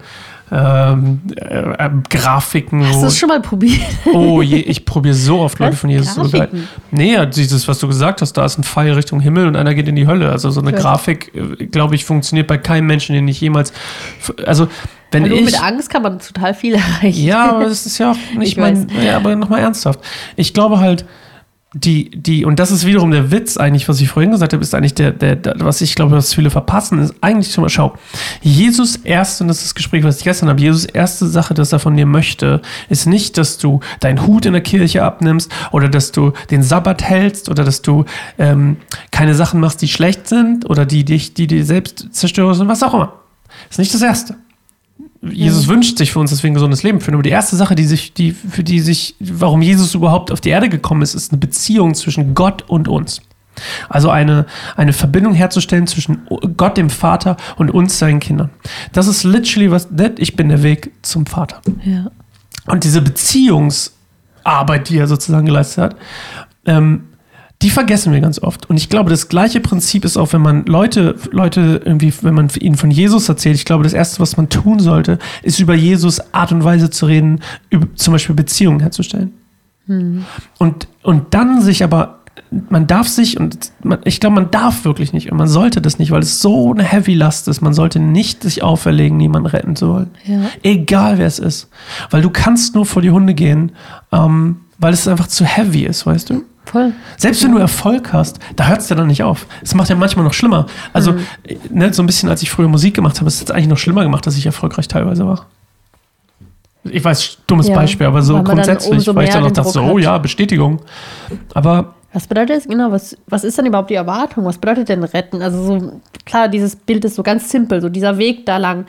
[0.51, 1.43] ähm, äh,
[1.85, 2.85] äh, Grafiken.
[2.87, 3.81] Hast du es schon mal probiert?
[4.13, 5.79] Oh je, ich probiere so oft Leute Was?
[5.79, 6.21] von Jesus zu.
[6.21, 6.67] Grafiken?
[6.91, 9.73] Nee, ja, dieses, was du gesagt hast, da ist ein Pfeil Richtung Himmel und einer
[9.73, 10.31] geht in die Hölle.
[10.31, 10.77] Also so eine Ja.
[10.77, 13.73] Grafik, äh, glaube ich, funktioniert bei keinem Menschen, den ich jemals.
[14.45, 14.67] Also,
[15.11, 15.45] wenn Nur ich.
[15.45, 17.23] mit Angst kann man total viel erreichen.
[17.23, 18.87] Ja, aber das ist ja auch nicht Ich mein.
[19.03, 19.99] Ja, aber nochmal ernsthaft.
[20.35, 21.05] Ich glaube halt,
[21.73, 24.73] die, die, und das ist wiederum der Witz eigentlich, was ich vorhin gesagt habe, ist
[24.73, 27.93] eigentlich der, der, der was ich glaube, was viele verpassen, ist eigentlich schon mal, schau,
[28.41, 31.71] Jesus erste, und das ist das Gespräch, was ich gestern habe, Jesus erste Sache, das
[31.71, 35.89] er von dir möchte, ist nicht, dass du deinen Hut in der Kirche abnimmst oder
[35.89, 38.05] dass du den Sabbat hältst oder dass du
[38.39, 38.77] ähm,
[39.11, 42.95] keine Sachen machst, die schlecht sind oder die dich, die dir selbst zerstören was auch
[42.95, 43.13] immer.
[43.69, 44.35] Ist nicht das Erste.
[45.21, 47.15] Jesus wünscht sich für uns, dass wir ein gesundes Leben führen.
[47.15, 50.49] Aber die erste Sache, die sich, die, für die sich, warum Jesus überhaupt auf die
[50.49, 53.21] Erde gekommen ist, ist eine Beziehung zwischen Gott und uns.
[53.89, 54.45] Also eine,
[54.77, 56.21] eine Verbindung herzustellen zwischen
[56.55, 58.49] Gott, dem Vater, und uns, seinen Kindern.
[58.93, 61.61] Das ist literally was, that, ich bin der Weg zum Vater.
[61.83, 62.11] Ja.
[62.67, 65.95] Und diese Beziehungsarbeit, die er sozusagen geleistet hat,
[66.65, 67.08] ähm,
[67.61, 68.69] die vergessen wir ganz oft.
[68.69, 72.49] Und ich glaube, das gleiche Prinzip ist auch, wenn man Leute, Leute irgendwie, wenn man
[72.57, 76.21] ihnen von Jesus erzählt, ich glaube, das Erste, was man tun sollte, ist über Jesus
[76.33, 79.33] Art und Weise zu reden, über, zum Beispiel Beziehungen herzustellen.
[80.57, 82.19] Und, und dann sich aber,
[82.69, 85.99] man darf sich, und man, ich glaube, man darf wirklich nicht, und man sollte das
[85.99, 89.75] nicht, weil es so eine Heavy Last ist, man sollte nicht sich auferlegen, niemanden retten
[89.75, 90.11] zu wollen.
[90.23, 90.43] Ja.
[90.63, 91.67] Egal wer es ist.
[92.09, 93.73] Weil du kannst nur vor die Hunde gehen,
[94.13, 96.43] ähm, weil es einfach zu heavy ist, weißt du?
[96.71, 96.93] Voll.
[97.17, 99.47] Selbst wenn du Erfolg hast, da hört es ja dann nicht auf.
[99.63, 100.67] Es macht ja manchmal noch schlimmer.
[100.93, 101.25] Also, Mhm.
[101.71, 104.03] ne, so ein bisschen, als ich früher Musik gemacht habe, ist es eigentlich noch schlimmer
[104.03, 105.47] gemacht, dass ich erfolgreich teilweise war.
[106.83, 109.69] Ich weiß, dummes Ja, Beispiel, aber so weil dann grundsätzlich, weil ich dann noch dachte,
[109.71, 110.81] so, oh ja, Bestätigung.
[111.53, 112.91] Aber Was bedeutet das genau?
[112.91, 114.45] Was, was ist denn überhaupt die Erwartung?
[114.45, 115.41] Was bedeutet denn retten?
[115.41, 115.91] Also so,
[116.25, 118.85] klar, dieses Bild ist so ganz simpel, so dieser Weg da lang.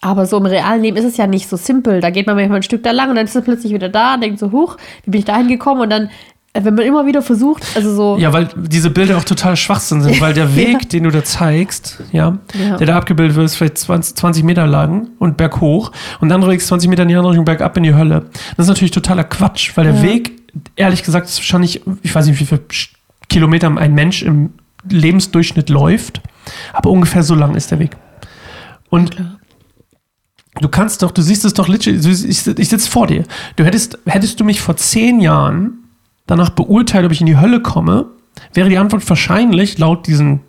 [0.00, 2.00] Aber so im realen Leben ist es ja nicht so simpel.
[2.00, 4.14] Da geht man manchmal ein Stück da lang und dann ist es plötzlich wieder da
[4.14, 5.82] und denkt so, huch, wie bin ich da hingekommen?
[5.84, 6.10] Und dann
[6.54, 8.18] wenn man immer wieder versucht, also so.
[8.18, 10.78] Ja, weil diese Bilder auch total Schwachsinn sind, weil der Weg, Ja.
[10.88, 12.76] den du da zeigst, ja, Ja.
[12.76, 16.66] der da abgebildet wird, ist vielleicht 20, 20 Meter lang und berghoch und dann regst
[16.68, 18.26] 20 Meter in die andere Richtung bergab in die Hölle.
[18.56, 20.02] Das ist natürlich totaler Quatsch, weil der Ja.
[20.02, 20.32] Weg,
[20.76, 22.60] ehrlich gesagt, ist wahrscheinlich, ich weiß nicht, wie viele
[23.30, 24.50] Kilometer ein Mensch im
[24.88, 26.20] Lebensdurchschnitt läuft,
[26.74, 27.96] aber ungefähr so lang ist der Weg.
[28.90, 29.16] Und
[30.60, 33.24] du kannst doch, du siehst es doch literally, ich sitze vor dir.
[33.56, 35.78] Du hättest, hättest du mich vor zehn Jahren
[36.26, 38.06] danach beurteilt, ob ich in die Hölle komme,
[38.54, 40.40] wäre die Antwort wahrscheinlich laut diesen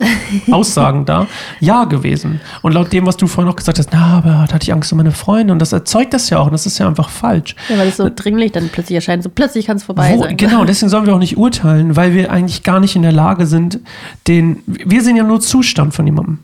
[0.50, 1.26] Aussagen da
[1.60, 2.40] ja gewesen.
[2.62, 4.90] Und laut dem, was du vorhin noch gesagt hast, na, aber da hatte ich Angst
[4.92, 7.54] um meine Freunde und das erzeugt das ja auch und das ist ja einfach falsch.
[7.68, 9.22] Ja, weil es so dringlich dann plötzlich erscheint.
[9.22, 10.36] So plötzlich kann es vorbei Wo, sein.
[10.36, 13.46] genau, deswegen sollen wir auch nicht urteilen, weil wir eigentlich gar nicht in der Lage
[13.46, 13.80] sind,
[14.26, 14.62] den.
[14.66, 16.38] Wir sehen ja nur Zustand von jemandem.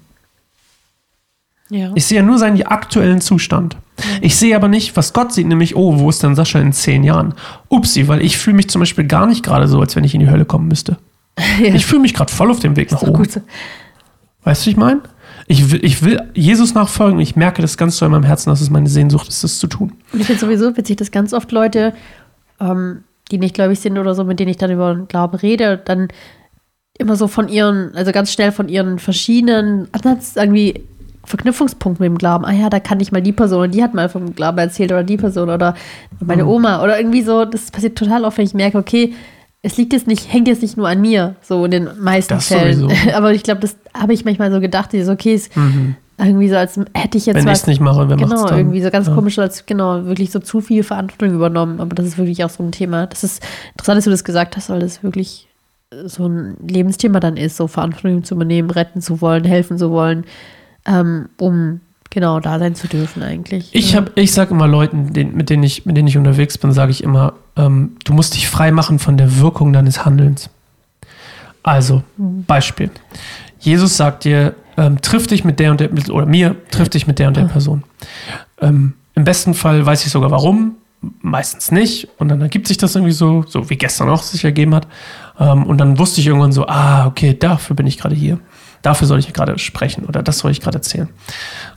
[1.68, 1.90] Ja.
[1.94, 3.76] Ich sehe ja nur seinen aktuellen Zustand.
[4.20, 7.02] Ich sehe aber nicht, was Gott sieht, nämlich, oh, wo ist denn Sascha in zehn
[7.02, 7.34] Jahren?
[7.68, 10.20] Upsi, weil ich fühle mich zum Beispiel gar nicht gerade so, als wenn ich in
[10.20, 10.98] die Hölle kommen müsste.
[11.60, 11.74] ja.
[11.74, 13.24] Ich fühle mich gerade voll auf dem Weg nach oben.
[13.24, 13.40] so.
[14.44, 15.00] Weißt du, was ich meine?
[15.48, 17.20] Ich will, ich will Jesus nachfolgen.
[17.20, 19.66] Ich merke das ganz so in meinem Herzen, dass es meine Sehnsucht ist, das zu
[19.66, 19.92] tun.
[20.12, 21.94] Und ich finde sowieso witzig, dass ganz oft Leute,
[22.60, 25.80] ähm, die nicht gläubig sind oder so, mit denen ich dann über den Glauben rede,
[25.84, 26.08] dann
[26.98, 30.84] immer so von ihren, also ganz schnell von ihren verschiedenen Ansatz irgendwie
[31.26, 32.44] Verknüpfungspunkten mit dem Glauben.
[32.44, 34.90] Ah ja, da kann ich mal die Person und die hat mal vom Glauben erzählt
[34.92, 35.74] oder die Person oder
[36.24, 36.48] meine Mhm.
[36.50, 37.44] Oma oder irgendwie so.
[37.44, 39.12] Das passiert total oft, wenn ich merke, okay,
[39.62, 42.46] es liegt jetzt nicht, hängt jetzt nicht nur an mir, so in den meisten Das
[42.48, 42.80] Fällen.
[42.80, 43.10] sowieso.
[43.14, 45.50] Aber ich glaube, das habe ich manchmal so gedacht, dieses, okay, es
[46.18, 47.40] irgendwie so, als hätte ich jetzt Mhm.
[47.46, 48.56] Wenn ich es nicht mache, wer Genau, dann?
[48.58, 49.14] irgendwie so ganz Ja.
[49.14, 51.80] komisch, als genau, wirklich so zu viel Verantwortung übernommen.
[51.80, 53.06] Aber das ist wirklich auch so ein Thema.
[53.06, 55.48] Das ist interessant, dass du das gesagt hast, weil das wirklich
[56.06, 60.24] so ein Lebensthema dann ist, so Verantwortung zu übernehmen, retten zu wollen, helfen zu wollen,
[60.86, 63.68] ähm, um genau da sein zu dürfen eigentlich.
[63.72, 64.04] Ich, ja.
[64.14, 67.02] ich sage immer Leuten, den, mit, denen ich, mit denen ich unterwegs bin, sage ich
[67.02, 70.48] immer, ähm, du musst dich frei machen von der Wirkung deines Handelns.
[71.62, 72.90] Also, Beispiel.
[73.58, 77.06] Jesus sagt dir, ähm, triff dich mit der und der, mit- oder mir, triff dich
[77.06, 77.82] mit der und der Person.
[78.60, 80.76] Ähm, Im besten Fall weiß ich sogar warum,
[81.22, 82.08] meistens nicht.
[82.18, 84.86] Und dann ergibt sich das irgendwie so, so wie gestern auch sich ergeben hat.
[85.38, 88.38] Ähm, und dann wusste ich irgendwann so, ah, okay, dafür bin ich gerade hier.
[88.86, 91.08] Dafür soll ich gerade sprechen oder das soll ich gerade erzählen.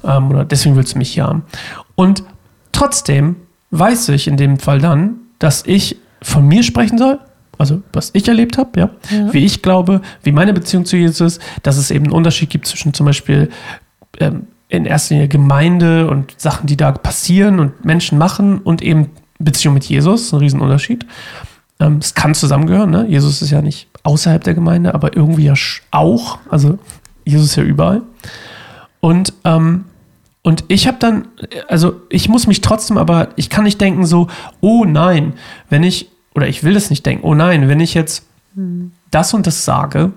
[0.03, 1.41] Ähm, oder deswegen willst du mich hier haben.
[1.95, 2.23] Und
[2.71, 3.35] trotzdem
[3.71, 7.17] weiß ich in dem Fall dann, dass ich von mir sprechen soll,
[7.57, 9.33] also was ich erlebt habe, ja, Ja.
[9.33, 12.67] wie ich glaube, wie meine Beziehung zu Jesus ist, dass es eben einen Unterschied gibt
[12.67, 13.49] zwischen zum Beispiel
[14.19, 19.09] ähm, in erster Linie Gemeinde und Sachen, die da passieren und Menschen machen und eben
[19.39, 21.05] Beziehung mit Jesus, ein Riesenunterschied.
[21.79, 23.05] Ähm, es kann zusammengehören, ne?
[23.07, 25.53] Jesus ist ja nicht außerhalb der Gemeinde, aber irgendwie ja
[25.91, 26.39] auch.
[26.49, 26.77] Also
[27.29, 28.01] Jesus ist ja überall.
[28.99, 29.85] Und, ähm,
[30.41, 31.27] und ich habe dann,
[31.67, 34.27] also ich muss mich trotzdem, aber ich kann nicht denken so,
[34.61, 35.33] oh nein,
[35.69, 38.25] wenn ich, oder ich will das nicht denken, oh nein, wenn ich jetzt
[39.11, 40.11] das und das sage,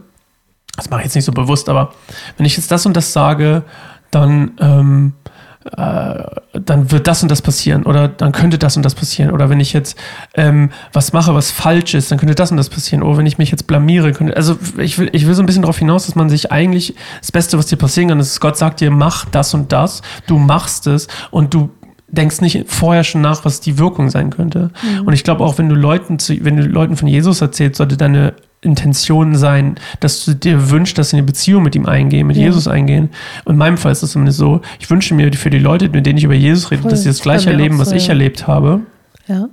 [0.77, 1.92] das mache ich jetzt nicht so bewusst, aber
[2.37, 3.62] wenn ich jetzt das und das sage,
[4.11, 5.22] dann, ähm, äh,
[5.64, 9.31] dann wird das und das passieren oder dann könnte das und das passieren.
[9.31, 9.96] Oder wenn ich jetzt
[10.35, 13.03] ähm, was mache, was falsch ist, dann könnte das und das passieren.
[13.03, 15.62] Oder wenn ich mich jetzt blamiere, könnte, also ich will, ich will so ein bisschen
[15.62, 18.81] darauf hinaus, dass man sich eigentlich, das Beste, was dir passieren kann, ist, Gott sagt
[18.81, 21.70] dir, mach das und das, du machst es und du
[22.09, 24.70] denkst nicht vorher schon nach, was die Wirkung sein könnte.
[25.07, 27.96] Und ich glaube auch, wenn du Leuten, zu, wenn du Leuten von Jesus erzählst, sollte
[27.96, 32.37] deine Intention sein, dass du dir wünschst, dass sie eine Beziehung mit ihm eingehen, mit
[32.37, 32.44] Ja.
[32.44, 33.11] Jesus eingehen.
[33.44, 36.07] Und in meinem Fall ist es zumindest so, ich wünsche mir für die Leute, mit
[36.07, 36.90] denen ich über Jesus rede, Voll.
[36.92, 38.11] dass sie das gleiche erleben, was so, ich ja.
[38.11, 38.81] erlebt habe.
[39.27, 39.48] ja,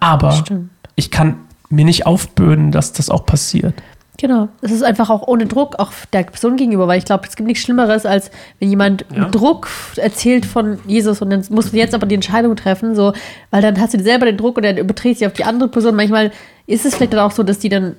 [0.00, 0.70] Aber stimmt.
[0.96, 1.36] ich kann
[1.68, 3.74] mir nicht aufbürden, dass das auch passiert.
[4.18, 4.48] Genau.
[4.60, 7.46] Es ist einfach auch ohne Druck, auch der Person gegenüber, weil ich glaube, es gibt
[7.46, 9.26] nichts Schlimmeres, als wenn jemand Ja.
[9.30, 13.14] Druck erzählt von Jesus und dann musst du jetzt aber die Entscheidung treffen, so,
[13.50, 15.96] weil dann hast du selber den Druck und dann überträgst du auf die andere Person.
[15.96, 16.32] Manchmal
[16.70, 17.96] ist es vielleicht dann auch so, dass die dann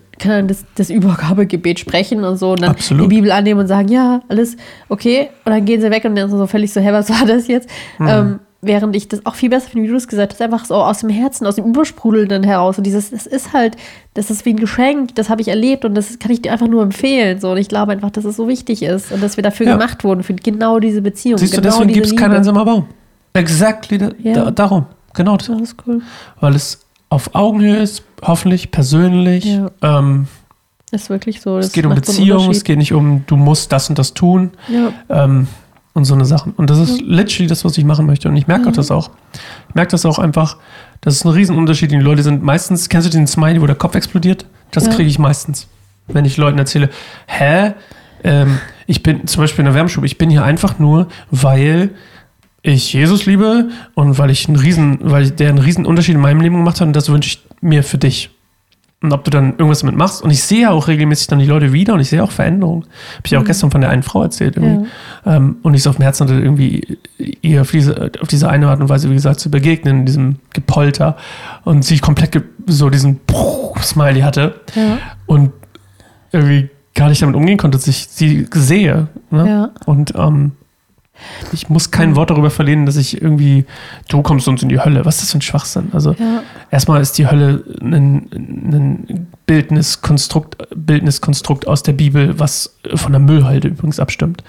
[0.47, 3.05] das, das Übergabegebet sprechen und so und dann Absolut.
[3.05, 4.55] die Bibel annehmen und sagen, ja, alles
[4.89, 5.29] okay.
[5.45, 7.67] Und dann gehen sie weg und dann so völlig so, hä, was war das jetzt?
[7.99, 10.75] Ähm, während ich das auch viel besser finde, wie du es gesagt hast, einfach so
[10.75, 12.77] aus dem Herzen, aus dem Übersprudelnden heraus.
[12.77, 13.75] Und dieses, das ist halt,
[14.13, 16.67] das ist wie ein Geschenk, das habe ich erlebt und das kann ich dir einfach
[16.67, 17.39] nur empfehlen.
[17.39, 17.51] So.
[17.51, 19.73] Und ich glaube einfach, dass es so wichtig ist und dass wir dafür Ja.
[19.73, 21.39] gemacht wurden, für genau diese Beziehung.
[21.39, 22.37] Siehst du, genau deswegen diese gibt es keinen Liebe.
[22.37, 22.85] einsamer Baum.
[23.33, 24.33] Exactly da, Ja.
[24.33, 24.85] da, darum.
[25.15, 25.47] Genau das.
[25.47, 26.01] Das ist cool.
[26.39, 26.79] Weil es
[27.11, 29.45] auf Augenhöhe ist, hoffentlich persönlich.
[29.45, 29.69] Ja.
[29.81, 30.27] Ähm,
[30.91, 31.57] ist wirklich so.
[31.57, 34.51] es geht um Beziehung, es geht nicht um, du musst das und das tun.
[34.67, 35.47] Ja, Ähm,
[35.93, 36.53] und so eine Sachen.
[36.53, 38.29] Und das ist literally das, was ich machen möchte.
[38.29, 39.09] Und ich merke auch das auch.
[39.67, 40.55] Ich merke das auch einfach,
[41.01, 41.91] das ist ein Riesenunterschied.
[41.91, 44.45] Die Leute sind meistens, kennst du den Smiley, wo der Kopf explodiert?
[44.71, 44.93] Das Ja.
[44.93, 45.67] kriege ich meistens.
[46.07, 46.89] Wenn ich Leuten erzähle,
[47.27, 47.73] hä?
[48.23, 51.89] Ähm, ich bin zum Beispiel in der Wärmstube, ich bin hier einfach nur, weil
[52.63, 56.41] ich Jesus liebe und weil ich einen riesen, weil der einen riesen Unterschied in meinem
[56.41, 58.29] Leben gemacht hat und das wünsche ich mir für dich.
[59.01, 60.21] und ob du dann irgendwas damit machst.
[60.21, 62.83] Und ich sehe ja auch regelmäßig dann die Leute wieder und ich sehe auch Veränderungen.
[62.83, 64.57] Habe ich ja auch gestern von der einen Frau erzählt.
[64.57, 64.87] Irgendwie.
[65.25, 68.67] Ähm, und ich so auf dem Herzen hatte, irgendwie ihr auf diese, auf diese eine
[68.67, 71.17] Art und Weise, wie gesagt, zu begegnen, in diesem Gepolter.
[71.63, 73.19] Und sie komplett ge so diesen
[73.81, 74.61] Smiley hatte.
[74.75, 74.99] Ja.
[75.25, 75.51] Und
[76.31, 79.07] irgendwie gar nicht damit umgehen konnte, dass ich sie sehe.
[79.31, 79.47] Ne?
[79.47, 79.69] Ja.
[79.85, 80.51] Und ähm,
[81.51, 83.65] ich muss kein Wort darüber verlieren, dass ich irgendwie,
[84.09, 85.05] du kommst uns in die Hölle.
[85.05, 85.89] Was ist das für ein Schwachsinn?
[85.93, 86.43] Also Ja.
[86.69, 93.69] erstmal ist die Hölle ein, ein Bildniskonstrukt, Bildniskonstrukt aus der Bibel, was von der Müllhalde
[93.69, 94.43] übrigens abstimmt.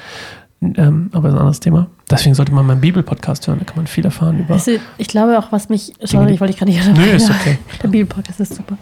[0.63, 1.87] Ähm, aber das ist ein anderes Thema.
[2.09, 4.55] Deswegen sollte man meinen Bibel-Podcast hören, da kann man viel erfahren über.
[4.55, 5.93] Weißt du, ich glaube auch, was mich.
[6.01, 7.59] Sorry, ich wollte dich gerade nicht Nö, ist okay.
[7.83, 8.79] Der Bibelpodcast ist super.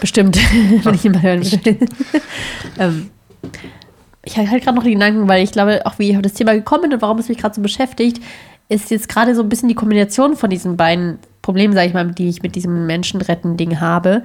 [0.00, 0.38] Bestimmt,
[0.84, 1.78] wenn ich ihn mal hören will.
[2.78, 3.10] ähm,
[4.24, 6.34] ich habe halt gerade noch die Gedanken, weil ich glaube, auch wie ich auf das
[6.34, 8.22] Thema gekommen bin und warum es mich gerade so beschäftigt,
[8.68, 12.10] ist jetzt gerade so ein bisschen die Kombination von diesen beiden Problemen, sage ich mal,
[12.12, 14.22] die ich mit diesem Menschenretten-Ding habe.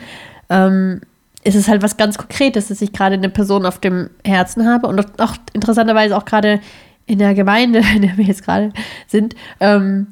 [0.49, 1.01] Ähm,
[1.43, 4.87] ist es halt was ganz Konkretes, dass ich gerade eine Person auf dem Herzen habe
[4.87, 6.59] und auch interessanterweise auch gerade
[7.05, 8.71] in der Gemeinde, in der wir jetzt gerade
[9.07, 10.07] sind, ähm,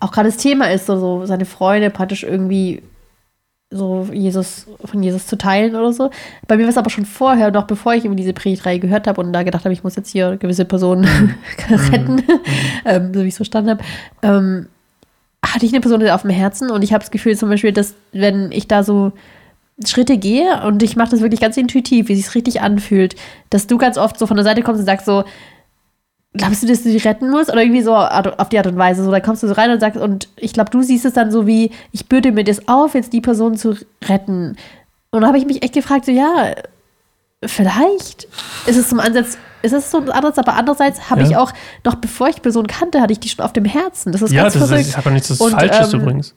[0.00, 2.82] auch gerade das Thema ist, so, so seine Freude praktisch irgendwie
[3.70, 6.10] so Jesus, von Jesus zu teilen oder so.
[6.46, 9.20] Bei mir war es aber schon vorher, noch bevor ich irgendwie diese Predigtreihe gehört habe
[9.20, 11.04] und da gedacht habe, ich muss jetzt hier gewisse Personen
[11.68, 12.22] retten,
[12.84, 13.84] ähm, so wie ich es verstanden habe,
[14.22, 14.66] ähm,
[15.44, 17.94] hatte ich eine Person auf dem Herzen und ich habe das Gefühl zum Beispiel, dass
[18.12, 19.12] wenn ich da so
[19.84, 23.14] Schritte gehe und ich mache das wirklich ganz intuitiv, wie sich richtig anfühlt,
[23.50, 25.24] dass du ganz oft so von der Seite kommst und sagst so,
[26.36, 27.50] glaubst du, dass du die retten musst?
[27.50, 29.04] Oder irgendwie so auf die Art und Weise.
[29.04, 31.30] So, da kommst du so rein und sagst, und ich glaube, du siehst es dann
[31.30, 33.76] so wie, ich bürde mir das auf, jetzt die Person zu
[34.08, 34.56] retten.
[35.10, 36.54] Und da habe ich mich echt gefragt, so, ja,
[37.44, 38.26] vielleicht
[38.66, 41.28] ist es zum Ansatz, ist es so ein Ansatz, aber andererseits habe Ja.
[41.28, 41.52] ich auch,
[41.84, 44.12] noch bevor ich die Person kannte, hatte ich die schon auf dem Herzen.
[44.12, 44.86] Das ist ja, ganz das verrückt.
[44.88, 46.34] ist, habe nichts das Und, Falsches ähm, übrigens.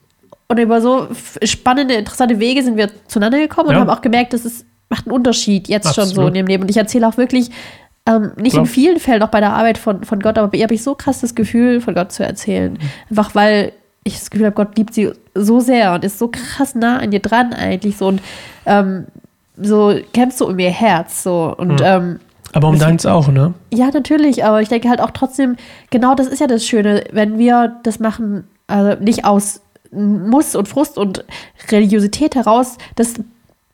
[0.47, 1.07] Und über so
[1.43, 3.75] spannende, interessante Wege sind wir zueinander gekommen Ja.
[3.75, 6.29] und haben auch gemerkt, dass es macht einen Unterschied jetzt schon so Absolut.
[6.29, 6.63] in dem Leben.
[6.63, 7.51] Und ich erzähle auch wirklich,
[8.09, 8.65] ähm, nicht Klar.
[8.65, 10.83] in vielen Fällen auch bei der Arbeit von, von Gott, aber bei ihr habe ich
[10.83, 12.73] so krass das Gefühl, von Gott zu erzählen.
[12.73, 12.79] Mhm.
[13.11, 13.71] Einfach weil
[14.03, 17.11] ich das Gefühl habe, Gott liebt sie so sehr und ist so krass nah an
[17.11, 18.21] ihr dran eigentlich so und
[18.65, 19.05] ähm,
[19.61, 21.85] so kämpft so um ihr Herz so und Mhm.
[21.85, 22.19] ähm,
[22.53, 23.53] Aber um deins auch, ne?
[23.73, 25.57] ja, natürlich, aber ich denke halt auch trotzdem,
[25.91, 30.67] genau das ist ja das Schöne, wenn wir das machen, also nicht aus Muss und
[30.67, 31.25] Frust und
[31.69, 33.15] Religiosität heraus, das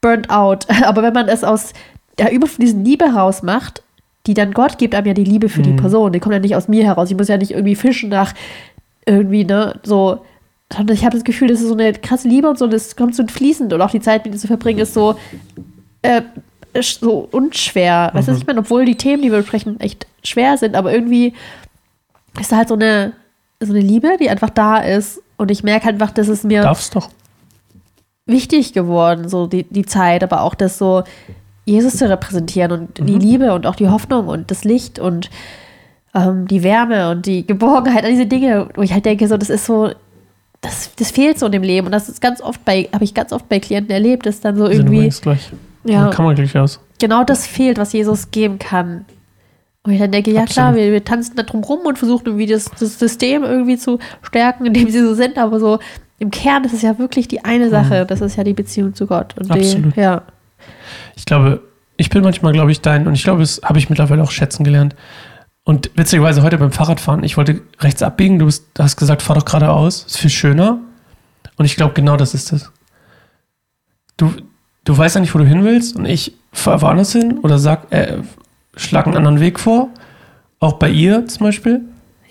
[0.02, 0.66] burnt out.
[0.86, 1.74] Aber wenn man es aus
[2.18, 3.84] der überfließenden Liebe heraus macht,
[4.28, 5.78] die dann Gott gibt einem ja die Liebe für die Mhm.
[5.78, 7.12] Person, die kommt ja nicht aus mir heraus.
[7.12, 8.34] Ich muss ja nicht irgendwie fischen nach
[9.06, 10.26] irgendwie, ne, so.
[10.74, 13.16] sondern Ich habe das Gefühl, das ist so eine krasse Liebe und so, das kommt
[13.16, 15.16] so fließend und auch die Zeit mit ihr zu verbringen ist so,
[16.02, 16.22] äh,
[16.82, 18.10] so unschwer.
[18.14, 18.60] Weißt du, was ich meine?
[18.60, 21.34] Obwohl die Themen, die wir besprechen, echt schwer sind, aber irgendwie
[22.40, 23.14] ist da halt so eine,
[23.60, 25.22] so eine Liebe, die einfach da ist.
[25.38, 27.10] Und ich merke halt einfach, dass es mir Darfst doch.
[28.26, 31.04] wichtig geworden, so die, die Zeit, aber auch das so,
[31.66, 35.30] Jesus zu repräsentieren und die Liebe und auch die Hoffnung und das Licht und
[36.14, 39.50] ähm, die Wärme und die Geborgenheit, all diese Dinge, wo ich halt denke, so, das
[39.50, 39.90] ist so,
[40.62, 41.88] das, das fehlt so in dem Leben.
[41.88, 44.56] Und das ist ganz oft bei, habe ich ganz oft bei Klienten erlebt, dass dann
[44.56, 45.52] so sind irgendwie gleich.
[45.84, 46.80] ja, Kann man gleich aus.
[47.00, 49.06] genau das fehlt, was Jesus geben kann.
[49.84, 52.48] Und ich dann denke, ja klar, wir, wir tanzen da drum rum und versuchen irgendwie
[52.48, 55.78] das, das System irgendwie zu stärken, in dem sie so sind, aber so
[56.18, 59.06] im Kern ist es ja wirklich die eine Sache, das ist ja die Beziehung zu
[59.06, 59.36] Gott.
[59.38, 59.52] Und Mhm.
[59.56, 59.96] Absolut.
[59.96, 60.22] Die, ja.
[61.16, 61.62] Ich glaube,
[61.98, 64.64] ich bin manchmal, glaube ich, dein, und ich glaube, das habe ich mittlerweile auch schätzen
[64.64, 64.96] gelernt.
[65.64, 69.46] Und witzigerweise heute beim Fahrradfahren, ich wollte rechts abbiegen, du bist, hast gesagt, fahr doch
[69.46, 70.80] geradeaus, ist viel schöner.
[71.58, 72.72] Und ich glaube, genau das ist es.
[74.18, 74.34] Du,
[74.84, 77.92] du weißt ja nicht, wo du hin willst, und ich fahre woanders hin oder sag,
[77.92, 78.20] äh,
[78.76, 79.90] schlag einen anderen Weg vor.
[80.60, 81.82] Auch bei ihr zum Beispiel.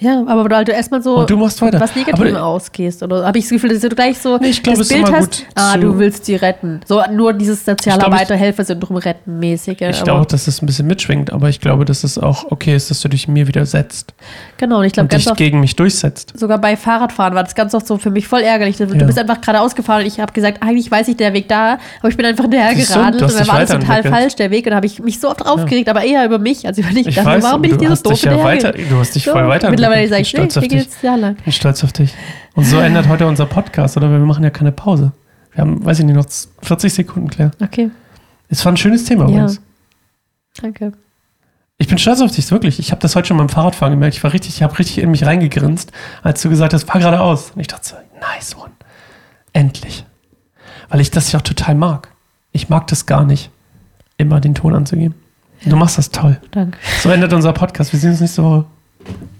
[0.04, 1.80] Ja, aber du erstmal so Und du machst weiter.
[1.80, 3.02] was Negatives ausgehst.
[3.02, 5.44] Oder habe ich das Gefühl, dass du gleich so Nee, ich glaube, das Bild hast,
[5.54, 6.80] ah, du willst sie retten.
[6.86, 9.80] So nur dieses Sozialarbeiter, Helfer-Syndrom retten mäßige.
[9.80, 12.90] Ich glaube, dass es ein bisschen mitschwingt, aber ich glaube, dass es auch okay ist,
[12.90, 14.14] dass du dich mir widersetzt
[14.58, 16.38] Genau, und ich glaube ganz dich oft gegen mich durchsetzt.
[16.38, 18.76] sogar bei Fahrradfahren war das ganz oft so für mich voll ärgerlich.
[18.76, 19.04] Du Ja.
[19.04, 22.08] bist einfach geradeaus gefahren und ich habe gesagt, eigentlich weiß ich der Weg da, aber
[22.08, 24.66] ich bin einfach du, geradelt und dann war alles total falsch, der Weg.
[24.66, 27.06] Und da habe ich mich so oft aufgeregt, aber eher über mich als über dich.
[27.06, 29.32] Ich dachte, weiß, warum bin ich dir so doof ja weiter, du hast dich So,
[29.32, 29.70] voll weiter.
[30.08, 31.02] Sage ich, nee, stolz ich auf dich.
[31.02, 31.36] lang.
[31.38, 32.14] Ich bin stolz auf dich.
[32.54, 34.10] Und so ändert heute unser Podcast, oder?
[34.10, 35.12] Weil wir machen ja keine Pause.
[35.52, 36.26] Wir haben, weiß ich nicht, noch
[36.62, 37.50] 40 Sekunden, Claire.
[37.62, 37.90] Okay,
[38.48, 39.30] Es war ein schönes Thema Ja.
[39.30, 39.60] übrigens.
[40.60, 40.92] danke.
[41.78, 42.78] Ich bin stolz auf dich, wirklich.
[42.78, 44.16] Ich habe das heute schon beim Fahrradfahren gemerkt.
[44.16, 45.90] Ich war richtig, ich habe richtig in mich reingegrinst,
[46.22, 47.50] als du gesagt hast, fahr geradeaus.
[47.54, 48.70] Und ich dachte so, nice one.
[49.52, 50.04] Endlich.
[50.88, 52.10] Weil ich das ja auch total mag.
[52.52, 53.50] Ich mag das gar nicht,
[54.18, 55.14] immer den Ton anzugeben.
[55.66, 56.40] Du machst das toll.
[56.52, 56.78] Danke.
[57.02, 57.92] So endet unser Podcast.
[57.92, 58.66] Wir sehen uns nächste Woche.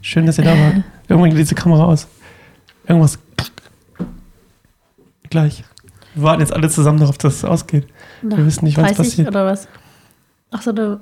[0.03, 0.83] Schön, dass ihr da wart.
[1.09, 2.07] Irgendwann geht diese Kamera aus.
[2.87, 3.19] Irgendwas.
[5.31, 5.65] Gleich.
[6.15, 7.87] Wir warten jetzt alle zusammen darauf, dass es ausgeht.
[8.23, 9.29] Nach Wir wissen nicht, es 30 passiert.
[9.29, 9.69] oder was?
[10.51, 11.01] Ach so, eine.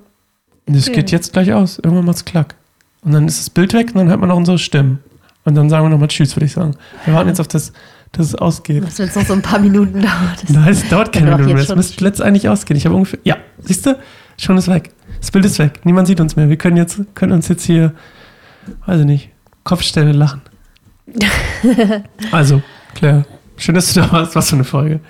[0.66, 1.78] Und es geht jetzt gleich aus.
[1.78, 2.54] Irgendwann macht's klack.
[3.02, 5.00] Und dann ist das Bild weg und dann hört man noch unsere Stimmen.
[5.44, 6.76] Und dann sagen wir nochmal Tschüss, würde ich sagen.
[7.04, 7.72] Wir warten jetzt auf das,
[8.12, 8.84] dass es ausgeht.
[8.86, 10.44] Was, wenn es noch so ein paar Minuten dauert?
[10.48, 11.70] Nein, es dauert keine Kann doch Minute mehr.
[11.70, 12.78] Es müsste letzt eigentlich ausgehen.
[12.78, 13.18] Ich habe ungefähr.
[13.24, 13.98] Ja, siehst du?
[14.38, 14.92] Schon ist weg.
[15.20, 15.80] Das Bild ist weg.
[15.84, 16.48] Niemand sieht uns mehr.
[16.48, 17.92] Wir können jetzt können uns jetzt hier,
[18.86, 19.30] weiß ich nicht,
[19.64, 20.42] Kopfstellen lachen.
[22.32, 22.62] also,
[22.94, 23.24] Claire,
[23.56, 24.34] schön, dass du da warst.
[24.34, 25.00] Was für eine Folge.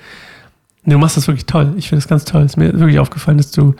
[0.83, 1.73] Nee, Du machst das wirklich toll.
[1.77, 2.41] Ich finde das ganz toll.
[2.43, 3.75] Es ist mir wirklich aufgefallen, dass du.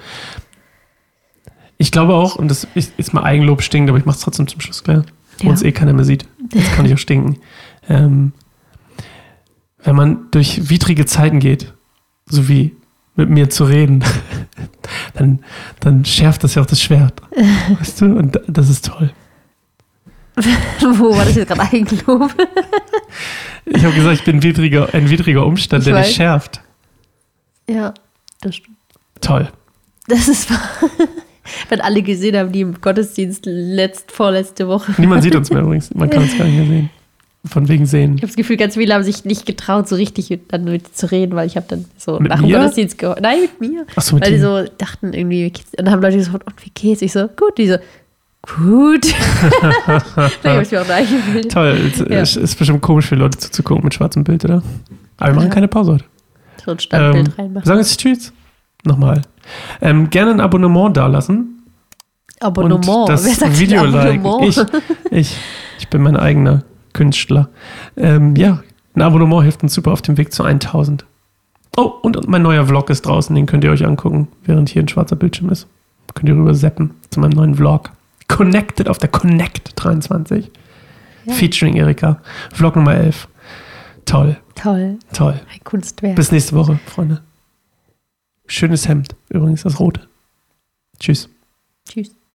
[1.77, 4.61] Ich glaube auch, und das ist, mal Eigenlob stinkt, aber ich mache es trotzdem zum
[4.61, 5.03] Schluss, Claire.
[5.39, 5.49] Wo Ja.
[5.51, 6.25] uns eh keiner mehr sieht.
[6.53, 7.37] Jetzt kann ich auch stinken.
[7.89, 8.31] Ähm,
[9.83, 11.73] wenn man durch widrige Zeiten geht,
[12.25, 12.73] so wie
[13.15, 14.03] mit mir zu reden,
[15.15, 15.39] dann,
[15.81, 17.21] dann schärft das ja auch das Schwert.
[17.79, 18.05] Weißt du?
[18.15, 19.11] Und das ist toll.
[20.81, 22.31] Wo war das jetzt gerade Eigenlob?
[23.65, 26.15] Ich habe gesagt, ich bin widriger, ein widriger Umstand, Ich der dich weiß.
[26.15, 26.61] schärft.
[27.69, 27.93] ja,
[28.41, 28.77] das stimmt.
[29.21, 29.47] Toll.
[30.07, 30.59] Das ist wahr.
[31.69, 34.93] Wenn alle gesehen haben, die im Gottesdienst letzt, vorletzte Woche.
[34.97, 35.93] Niemand sieht uns mehr übrigens.
[35.93, 36.89] Man kann uns gar nicht mehr sehen.
[37.45, 38.13] Von wegen sehen.
[38.15, 40.95] Ich habe das Gefühl, ganz viele haben sich nicht getraut, so richtig mit, dann mit
[40.95, 42.57] zu reden, weil ich habe dann so Mit nach dem mir?
[42.57, 43.19] Gottesdienst gehört.
[43.21, 43.85] Nein, mit mir.
[43.97, 47.01] Achso, mit weil die so dachten irgendwie, und dann haben Leute gesagt, und wie geht's?
[47.01, 47.57] Ich so, gut.
[47.57, 47.75] Die so,
[48.55, 49.13] gut.
[50.43, 51.51] dann habe ich mir auch da eingebildet.
[51.51, 51.77] Toll.
[51.91, 52.05] Es Ja.
[52.21, 54.61] es ist bestimmt komisch für Leute zuzugucken mit schwarzem Bild, oder?
[55.17, 55.53] Aber wir machen Ja.
[55.53, 56.05] keine Pause heute.
[56.65, 57.65] So ein Standbild Ähm, reinmachen.
[57.65, 58.33] sagen jetzt Tschüss.
[58.85, 59.21] Nochmal.
[59.81, 61.63] Ähm, gerne ein Abonnement dalassen.
[62.39, 62.85] Abonnement.
[62.87, 63.81] Und das Wer sagt Video.
[63.83, 64.43] Abonnement?
[64.43, 64.57] Ich,
[65.11, 65.37] ich,
[65.79, 67.49] ich bin mein eigener Künstler.
[67.95, 68.61] Ähm, ja,
[68.95, 71.05] ein Abonnement hilft uns super auf dem Weg zu 1000.
[71.77, 74.87] Oh, und mein neuer Vlog ist draußen, den könnt ihr euch angucken, während hier ein
[74.87, 75.67] schwarzer Bildschirm ist.
[76.13, 77.89] Könnt ihr rüber zappen zu meinem neuen Vlog.
[78.33, 80.51] Connected auf der Connect 23.
[81.25, 81.33] Ja.
[81.33, 82.21] Featuring Erika.
[82.53, 83.27] Vlog Nummer 11.
[84.05, 84.97] Toll, Toll.
[85.13, 85.39] toll.
[85.53, 86.15] Ein Kunstwerk.
[86.15, 87.21] Bis nächste Woche, Freunde.
[88.47, 90.01] Schönes Hemd, übrigens, das rote.
[90.99, 91.29] Tschüss.